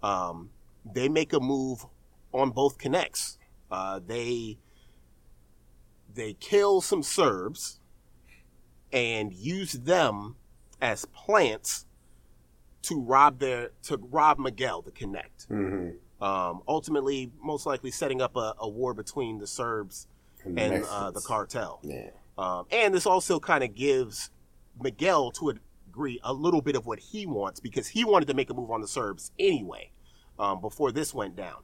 [0.00, 0.50] um,
[0.84, 1.86] they make a move
[2.32, 3.38] on both connects.
[3.74, 4.56] Uh, they
[6.14, 7.80] they kill some Serbs
[8.92, 10.36] and use them
[10.80, 11.84] as plants
[12.82, 15.48] to rob their to rob Miguel to connect.
[15.50, 16.24] Mm-hmm.
[16.24, 20.06] Um, ultimately, most likely setting up a, a war between the Serbs
[20.44, 21.80] and, and uh, the cartel.
[21.82, 22.10] Yeah.
[22.38, 24.30] Um, and this also kind of gives
[24.80, 25.54] Miguel, to a
[25.86, 28.70] degree, a little bit of what he wants because he wanted to make a move
[28.70, 29.90] on the Serbs anyway
[30.38, 31.58] um, before this went down.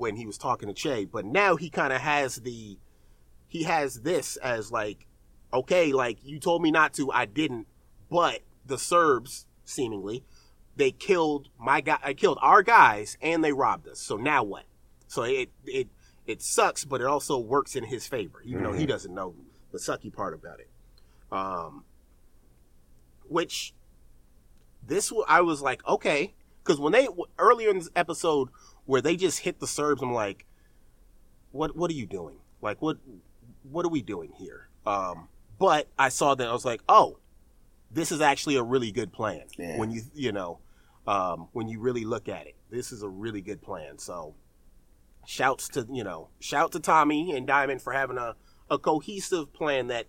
[0.00, 2.78] When he was talking to Che, but now he kind of has the
[3.46, 5.06] he has this as like,
[5.52, 7.66] okay, like you told me not to, I didn't,
[8.10, 10.24] but the Serbs seemingly.
[10.76, 11.98] They killed my guy.
[12.02, 14.00] I killed our guys, and they robbed us.
[14.00, 14.64] So now what?
[15.08, 15.88] So it it
[16.26, 18.64] it sucks, but it also works in his favor, even mm-hmm.
[18.64, 18.92] though he mm-hmm.
[18.92, 19.34] doesn't know
[19.72, 20.70] the sucky part about it.
[21.30, 21.84] Um,
[23.28, 23.74] which
[24.86, 26.34] this I was like, okay,
[26.64, 28.48] because when they earlier in this episode
[28.86, 30.46] where they just hit the Serbs, I'm like,
[31.52, 32.36] what what are you doing?
[32.60, 32.98] Like what
[33.62, 34.68] what are we doing here?
[34.86, 35.28] Um,
[35.58, 37.18] but I saw that I was like, oh,
[37.90, 39.42] this is actually a really good plan.
[39.58, 39.78] Yeah.
[39.78, 40.60] When you you know,
[41.06, 43.98] um, when you really look at it, this is a really good plan.
[43.98, 44.34] So,
[45.26, 48.36] shouts to you know, shout to Tommy and Diamond for having a
[48.70, 50.06] a cohesive plan that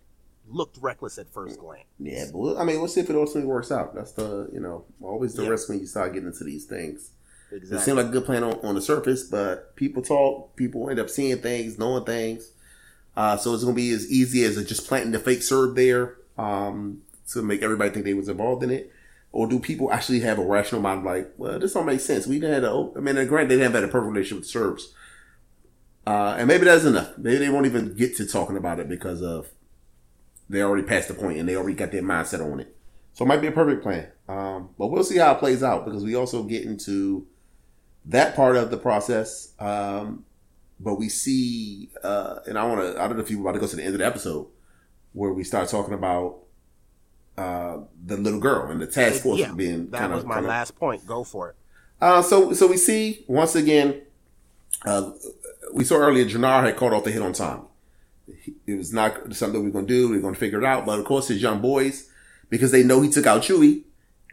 [0.48, 1.86] looked reckless at first glance.
[2.00, 3.96] Yeah, but I mean, we'll see if it ultimately works out.
[3.96, 7.12] That's the you know always the risk when you start getting into these things.
[7.52, 7.78] Exactly.
[7.78, 11.00] It seemed like a good plan on, on the surface, but people talk, people end
[11.00, 12.52] up seeing things, knowing things.
[13.16, 16.18] Uh, so it's going to be as easy as just planting the fake Serb there
[16.38, 18.92] um, to make everybody think they was involved in it.
[19.34, 22.28] Or do people actually have a rational mind like, well, this don't make sense.
[22.28, 24.94] We had a, I mean, granted, they didn't have a perfect relationship with Serbs.
[26.06, 27.18] Uh, and maybe that's enough.
[27.18, 29.50] Maybe they won't even get to talking about it because of
[30.50, 32.76] they already passed the point and they already got their mindset on it.
[33.14, 34.08] So it might be a perfect plan.
[34.28, 37.28] Um, but we'll see how it plays out because we also get into
[38.06, 39.54] that part of the process.
[39.60, 40.26] Um,
[40.80, 43.62] but we see, uh, and I want to, I don't know if you want to
[43.62, 44.48] go to the end of the episode
[45.14, 46.40] where we start talking about
[47.38, 50.40] uh, the little girl and the task force yeah, being that kind was of, my
[50.40, 51.06] last point.
[51.06, 51.56] Go for it.
[52.00, 54.02] Uh, so, so we see once again,
[54.86, 55.12] uh,
[55.74, 57.64] we saw earlier Jenard had caught off the hit on Tommy.
[58.66, 60.10] It was not something we are going to do.
[60.10, 60.86] We are going to figure it out.
[60.86, 62.10] But of course, his young boys,
[62.50, 63.84] because they know he took out Chewie,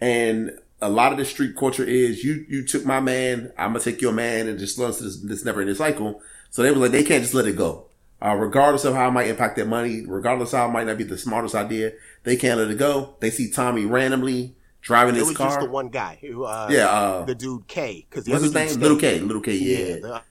[0.01, 3.81] and a lot of the street culture is you you took my man, I'm gonna
[3.85, 6.21] take your man, and just runs this this never ending cycle.
[6.51, 7.87] So they were like, they can't just let it go.
[8.21, 10.99] Uh, regardless of how it might impact their money, regardless of how it might not
[10.99, 11.93] be the smartest idea,
[12.25, 13.15] they can't let it go.
[13.21, 15.47] They see Tommy randomly driving it his car.
[15.47, 18.07] It was just the one guy who, uh, yeah, uh, the dude K.
[18.09, 18.81] Because what's his name?
[18.81, 19.21] Little K.
[19.21, 19.55] Little K.
[19.55, 19.79] Yeah.
[19.79, 20.23] yeah the,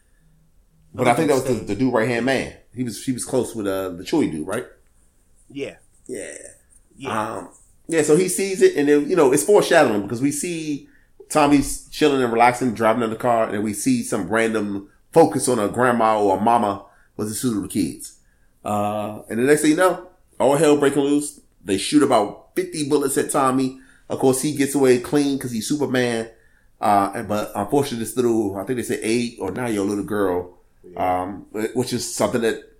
[0.93, 2.55] but I think that was the, the dude right hand man.
[2.73, 4.65] He was he was close with uh the Chewie dude, right?
[5.49, 5.77] Yeah.
[6.07, 6.33] Yeah.
[6.97, 7.35] Yeah.
[7.35, 7.49] Um,
[7.87, 8.01] yeah.
[8.01, 10.87] So he sees it, and then you know it's foreshadowing because we see
[11.29, 15.59] Tommy's chilling and relaxing, driving in the car, and we see some random focus on
[15.59, 16.85] a grandma or a mama
[17.15, 18.19] with a suit of the kids.
[18.63, 20.07] Uh, and the next thing you know,
[20.39, 21.41] all hell breaking loose.
[21.63, 23.79] They shoot about 50 bullets at Tommy.
[24.09, 26.29] Of course, he gets away clean because he's Superman.
[26.79, 30.05] Uh, but unfortunately, this little, I think they say eight or nine year old little
[30.05, 30.57] girl,
[30.95, 32.77] um, which is something that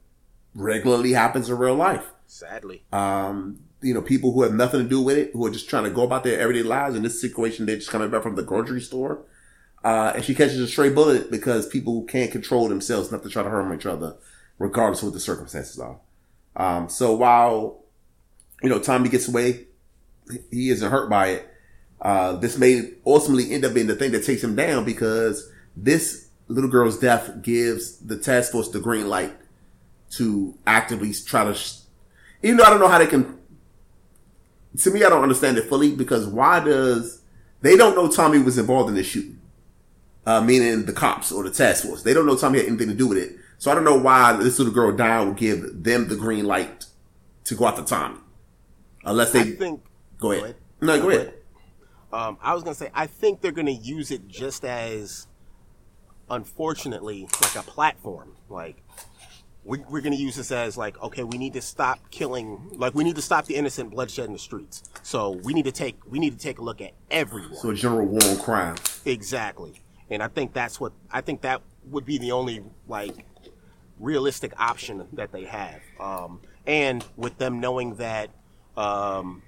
[0.56, 2.06] regularly happens in real life.
[2.28, 2.84] Sadly.
[2.94, 5.84] Um, you know, people who have nothing to do with it, who are just trying
[5.84, 6.96] to go about their everyday lives.
[6.96, 9.24] In this situation, they're just coming back from the grocery store.
[9.84, 13.44] Uh, and she catches a stray bullet because people can't control themselves enough to try
[13.44, 14.16] to harm each other,
[14.58, 16.00] regardless of what the circumstances are.
[16.56, 17.84] Um, so while,
[18.64, 19.68] you know, Tommy gets away,
[20.52, 21.54] he isn't hurt by it.
[22.02, 26.30] Uh, this may ultimately end up being the thing that takes him down because this
[26.48, 29.34] little girl's death gives the task force the green light
[30.12, 31.80] to actively try to, sh-
[32.44, 33.40] even though I don't know how they can,
[34.80, 37.22] to me, I don't understand it fully because why does,
[37.62, 39.38] they don't know Tommy was involved in this shooting
[40.28, 42.04] uh, meaning the cops or the task force.
[42.04, 43.38] They don't know Tommy had anything to do with it.
[43.60, 46.86] So I don't know why this little girl dying would give them the green light
[47.46, 48.20] to go after Tommy.
[49.06, 49.82] Unless they I think.
[50.20, 50.42] Go ahead.
[50.42, 50.56] Go ahead.
[50.82, 51.34] No, go, ahead.
[52.12, 55.28] Um, I was gonna say I think they're gonna use it just as,
[56.30, 58.34] unfortunately, like a platform.
[58.50, 58.84] Like
[59.68, 62.96] we, we're going to use this as like, okay, we need to stop killing, like
[62.96, 64.84] we need to stop the innocent bloodshed in the streets.
[65.04, 67.56] So we need to take, we need to take a look at everyone.
[67.56, 68.76] So a general war on crime.
[69.06, 73.26] Exactly and I think that's what I think that would be the only like
[74.00, 75.82] realistic option that they have.
[76.00, 78.30] Um, and with them knowing that
[78.76, 79.44] um,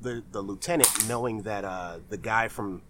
[0.00, 2.82] the the lieutenant knowing that uh, the guy from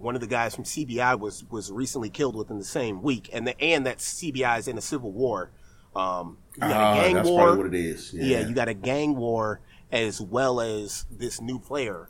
[0.00, 3.46] one of the guys from CBI was was recently killed within the same week, and
[3.46, 5.50] the and that CBI is in a civil war.
[5.94, 7.56] Um, you got uh, a gang that's war.
[7.56, 8.12] what it is.
[8.14, 8.24] Yeah.
[8.24, 12.08] yeah, you got a gang war as well as this new player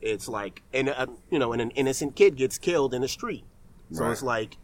[0.00, 3.44] it's like, and uh, you know, and an innocent kid gets killed in the street.
[3.92, 4.12] So right.
[4.12, 4.56] it's like,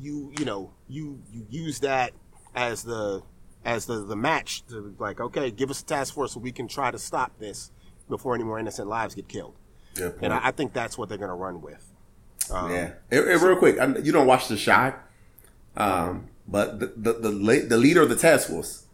[0.00, 2.12] you you know, you you use that
[2.54, 3.22] as the
[3.64, 6.68] as the the match to like, okay, give us a task force so we can
[6.68, 7.70] try to stop this
[8.08, 9.54] before any more innocent lives get killed.
[10.22, 11.84] And I, I, think that's what they're going to run with.
[12.50, 14.94] Um, yeah, it, it, real quick, I, you don't watch the Chi,
[15.76, 18.86] um, but the the the, the, leader of the task force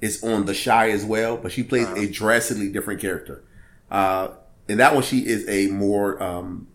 [0.00, 2.00] is on the Chi as well, but she plays uh-huh.
[2.00, 3.42] a drastically different character.
[3.90, 4.28] Uh,
[4.68, 6.68] in that one, she is a more um,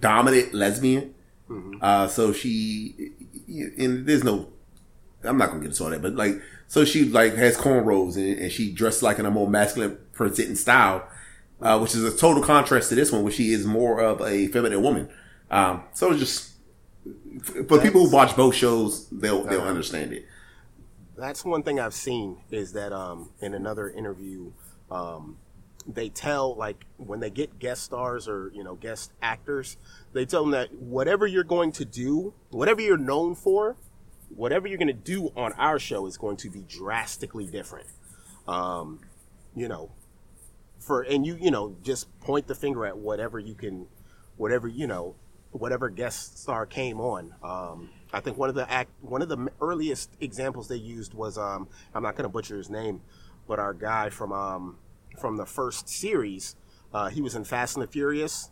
[0.00, 1.14] dominant lesbian.
[1.48, 1.78] Mm-hmm.
[1.80, 3.12] Uh, so she,
[3.46, 4.48] and there's no,
[5.22, 8.38] I'm not gonna get into all that, but like, so she like has cornrows and,
[8.40, 11.06] and she dressed like in a more masculine presenting style.
[11.60, 14.48] Uh, which is a total contrast to this one, where she is more of a
[14.48, 15.08] feminine woman.
[15.50, 16.52] Um, so it's just
[17.42, 20.26] for that's, people who watch both shows, they'll they'll uh, understand it.
[21.16, 24.52] That's one thing I've seen is that um, in another interview,
[24.90, 25.38] um,
[25.86, 29.76] they tell like when they get guest stars or you know guest actors,
[30.12, 33.76] they tell them that whatever you're going to do, whatever you're known for,
[34.28, 37.86] whatever you're going to do on our show is going to be drastically different.
[38.46, 39.00] Um,
[39.54, 39.90] you know,
[40.86, 43.86] for and you you know just point the finger at whatever you can,
[44.36, 45.16] whatever you know,
[45.50, 47.34] whatever guest star came on.
[47.42, 51.36] Um, I think one of the act one of the earliest examples they used was
[51.36, 53.00] um, I'm not going to butcher his name,
[53.48, 54.78] but our guy from um,
[55.18, 56.56] from the first series.
[56.94, 58.50] Uh, he was in Fast and the Furious,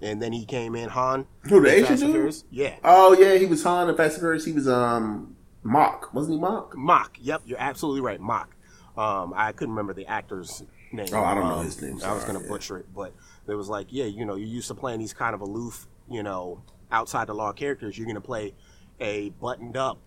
[0.00, 1.26] and then he came in Han.
[1.42, 2.34] Who the Asian dude?
[2.50, 2.76] Yeah.
[2.82, 4.46] Oh yeah, he was Han in Fast and Furious.
[4.46, 6.40] He was um Mock, wasn't he?
[6.40, 6.74] Mock.
[6.74, 7.18] Mock.
[7.20, 8.20] Yep, you're absolutely right.
[8.20, 8.56] Mock.
[8.96, 11.08] Um, I couldn't remember the actor's name.
[11.12, 11.98] Oh, I don't um, know his name.
[11.98, 12.50] Sorry, I was going to yeah.
[12.50, 13.12] butcher it, but
[13.46, 16.22] it was like, yeah, you know, you're used to playing these kind of aloof, you
[16.22, 17.96] know, outside the law characters.
[17.96, 18.54] You're going to play
[19.00, 19.98] a buttoned up,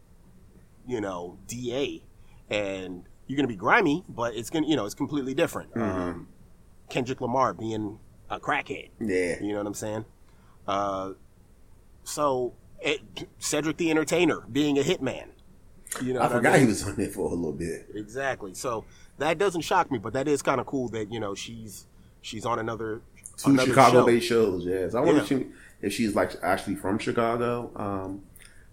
[0.87, 2.03] you know, DA,
[2.49, 5.73] and you're going to be grimy, but it's going to, you know, it's completely different.
[5.73, 6.01] Mm-hmm.
[6.01, 6.27] Um,
[6.89, 8.89] Kendrick Lamar being a crackhead.
[8.99, 9.41] Yeah.
[9.41, 10.05] You know what I'm saying?
[10.67, 11.11] Uh,
[12.03, 13.01] so it,
[13.39, 15.27] Cedric the Entertainer being a hitman.
[16.01, 16.61] You know, I forgot I mean?
[16.61, 17.87] he was on there for a little bit.
[17.93, 18.53] Exactly.
[18.53, 18.85] So
[19.21, 21.85] that doesn't shock me, but that is kind of cool that you know she's
[22.21, 23.01] she's on another
[23.37, 24.59] two Chicago-based show.
[24.59, 24.65] shows.
[24.65, 25.21] Yes, I wonder yeah.
[25.21, 25.45] if, she,
[25.81, 27.71] if she's like actually from Chicago.
[27.75, 28.23] Um,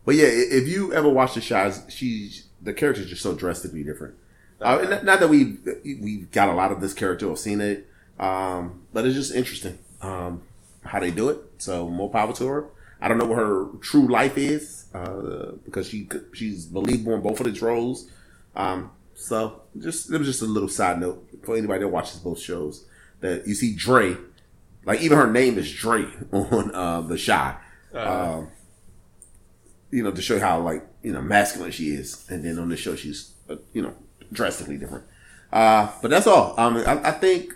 [0.04, 4.14] but yeah, if you ever watch the show, she's the character's just so drastically different.
[4.60, 7.86] Uh, not that we we got a lot of this character or seen it,
[8.18, 10.42] um, but it's just interesting um,
[10.82, 11.38] how they do it.
[11.58, 12.66] So more power to her.
[13.00, 17.40] I don't know what her true life is uh, because she she's believable in both
[17.40, 18.10] of the roles.
[18.56, 22.38] Um, so just it was just a little side note for anybody that watches both
[22.38, 22.86] shows
[23.18, 24.16] that you see Dre,
[24.84, 27.56] like even her name is Dre on uh, the Chi.
[27.92, 27.98] Uh,
[28.38, 28.48] um,
[29.90, 32.76] you know, to show how like you know masculine she is, and then on the
[32.76, 33.92] show she's uh, you know
[34.32, 35.04] drastically different.
[35.52, 36.54] Uh, but that's all.
[36.56, 37.54] Um, I, I think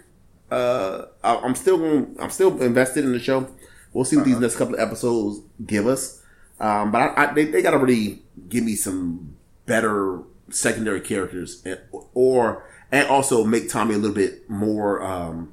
[0.51, 2.17] uh, I, am still going.
[2.19, 3.49] I'm still invested in the show.
[3.93, 4.31] We'll see what uh-huh.
[4.33, 6.23] these next couple of episodes give us.
[6.59, 9.37] Um, but I, I, they, they got to really give me some
[9.67, 11.81] better secondary characters, and,
[12.15, 15.53] or and also make Tommy a little bit more um,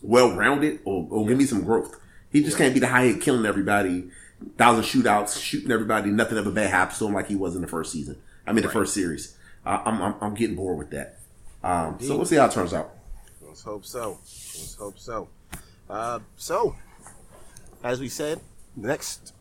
[0.00, 1.98] well rounded, or, or, give me some growth.
[2.30, 2.64] He just yeah.
[2.64, 4.10] can't be the high head killing everybody,
[4.56, 7.68] thousand shootouts, shooting everybody, nothing ever bad happens to him like he was in the
[7.68, 8.20] first season.
[8.46, 8.68] I mean, right.
[8.68, 9.36] the first series.
[9.64, 11.18] Uh, I'm, I'm, I'm getting bored with that.
[11.62, 12.90] Um, so we'll see how it turns out.
[13.40, 14.18] Let's hope so.
[14.22, 15.28] Let's hope so.
[15.88, 16.74] Uh, so,
[17.84, 18.40] as we said,
[18.74, 19.34] next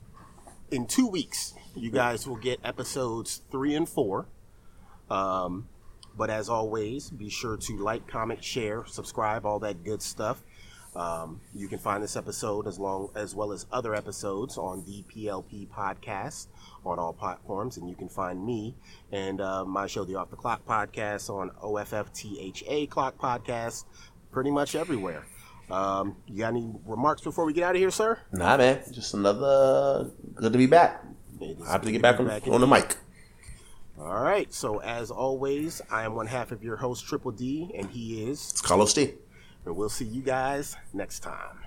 [0.70, 4.26] in two weeks, you guys will get episodes three and four.
[5.12, 5.68] Um,
[6.18, 10.44] but as always, be sure to like, comment, share, subscribe, all that good stuff.
[10.96, 15.04] Um, you can find this episode as long as well as other episodes on the
[15.04, 16.48] PLP podcast
[16.86, 18.76] on all platforms, and you can find me
[19.12, 23.86] and uh, my show, the Off the Clock podcast, on OFFTHA Clock podcast,
[24.32, 25.26] pretty much everywhere.
[25.70, 28.20] Um, you got any remarks before we get out of here, sir?
[28.34, 28.82] Nah, man.
[28.92, 31.06] Just another good to be back.
[31.42, 32.98] I have to get back, on, back on the mic.
[34.04, 34.52] All right.
[34.52, 38.52] So as always, I am one half of your host, Triple D, and he is
[38.52, 39.14] it's Carlos D.
[39.66, 41.61] And we'll see you guys next time.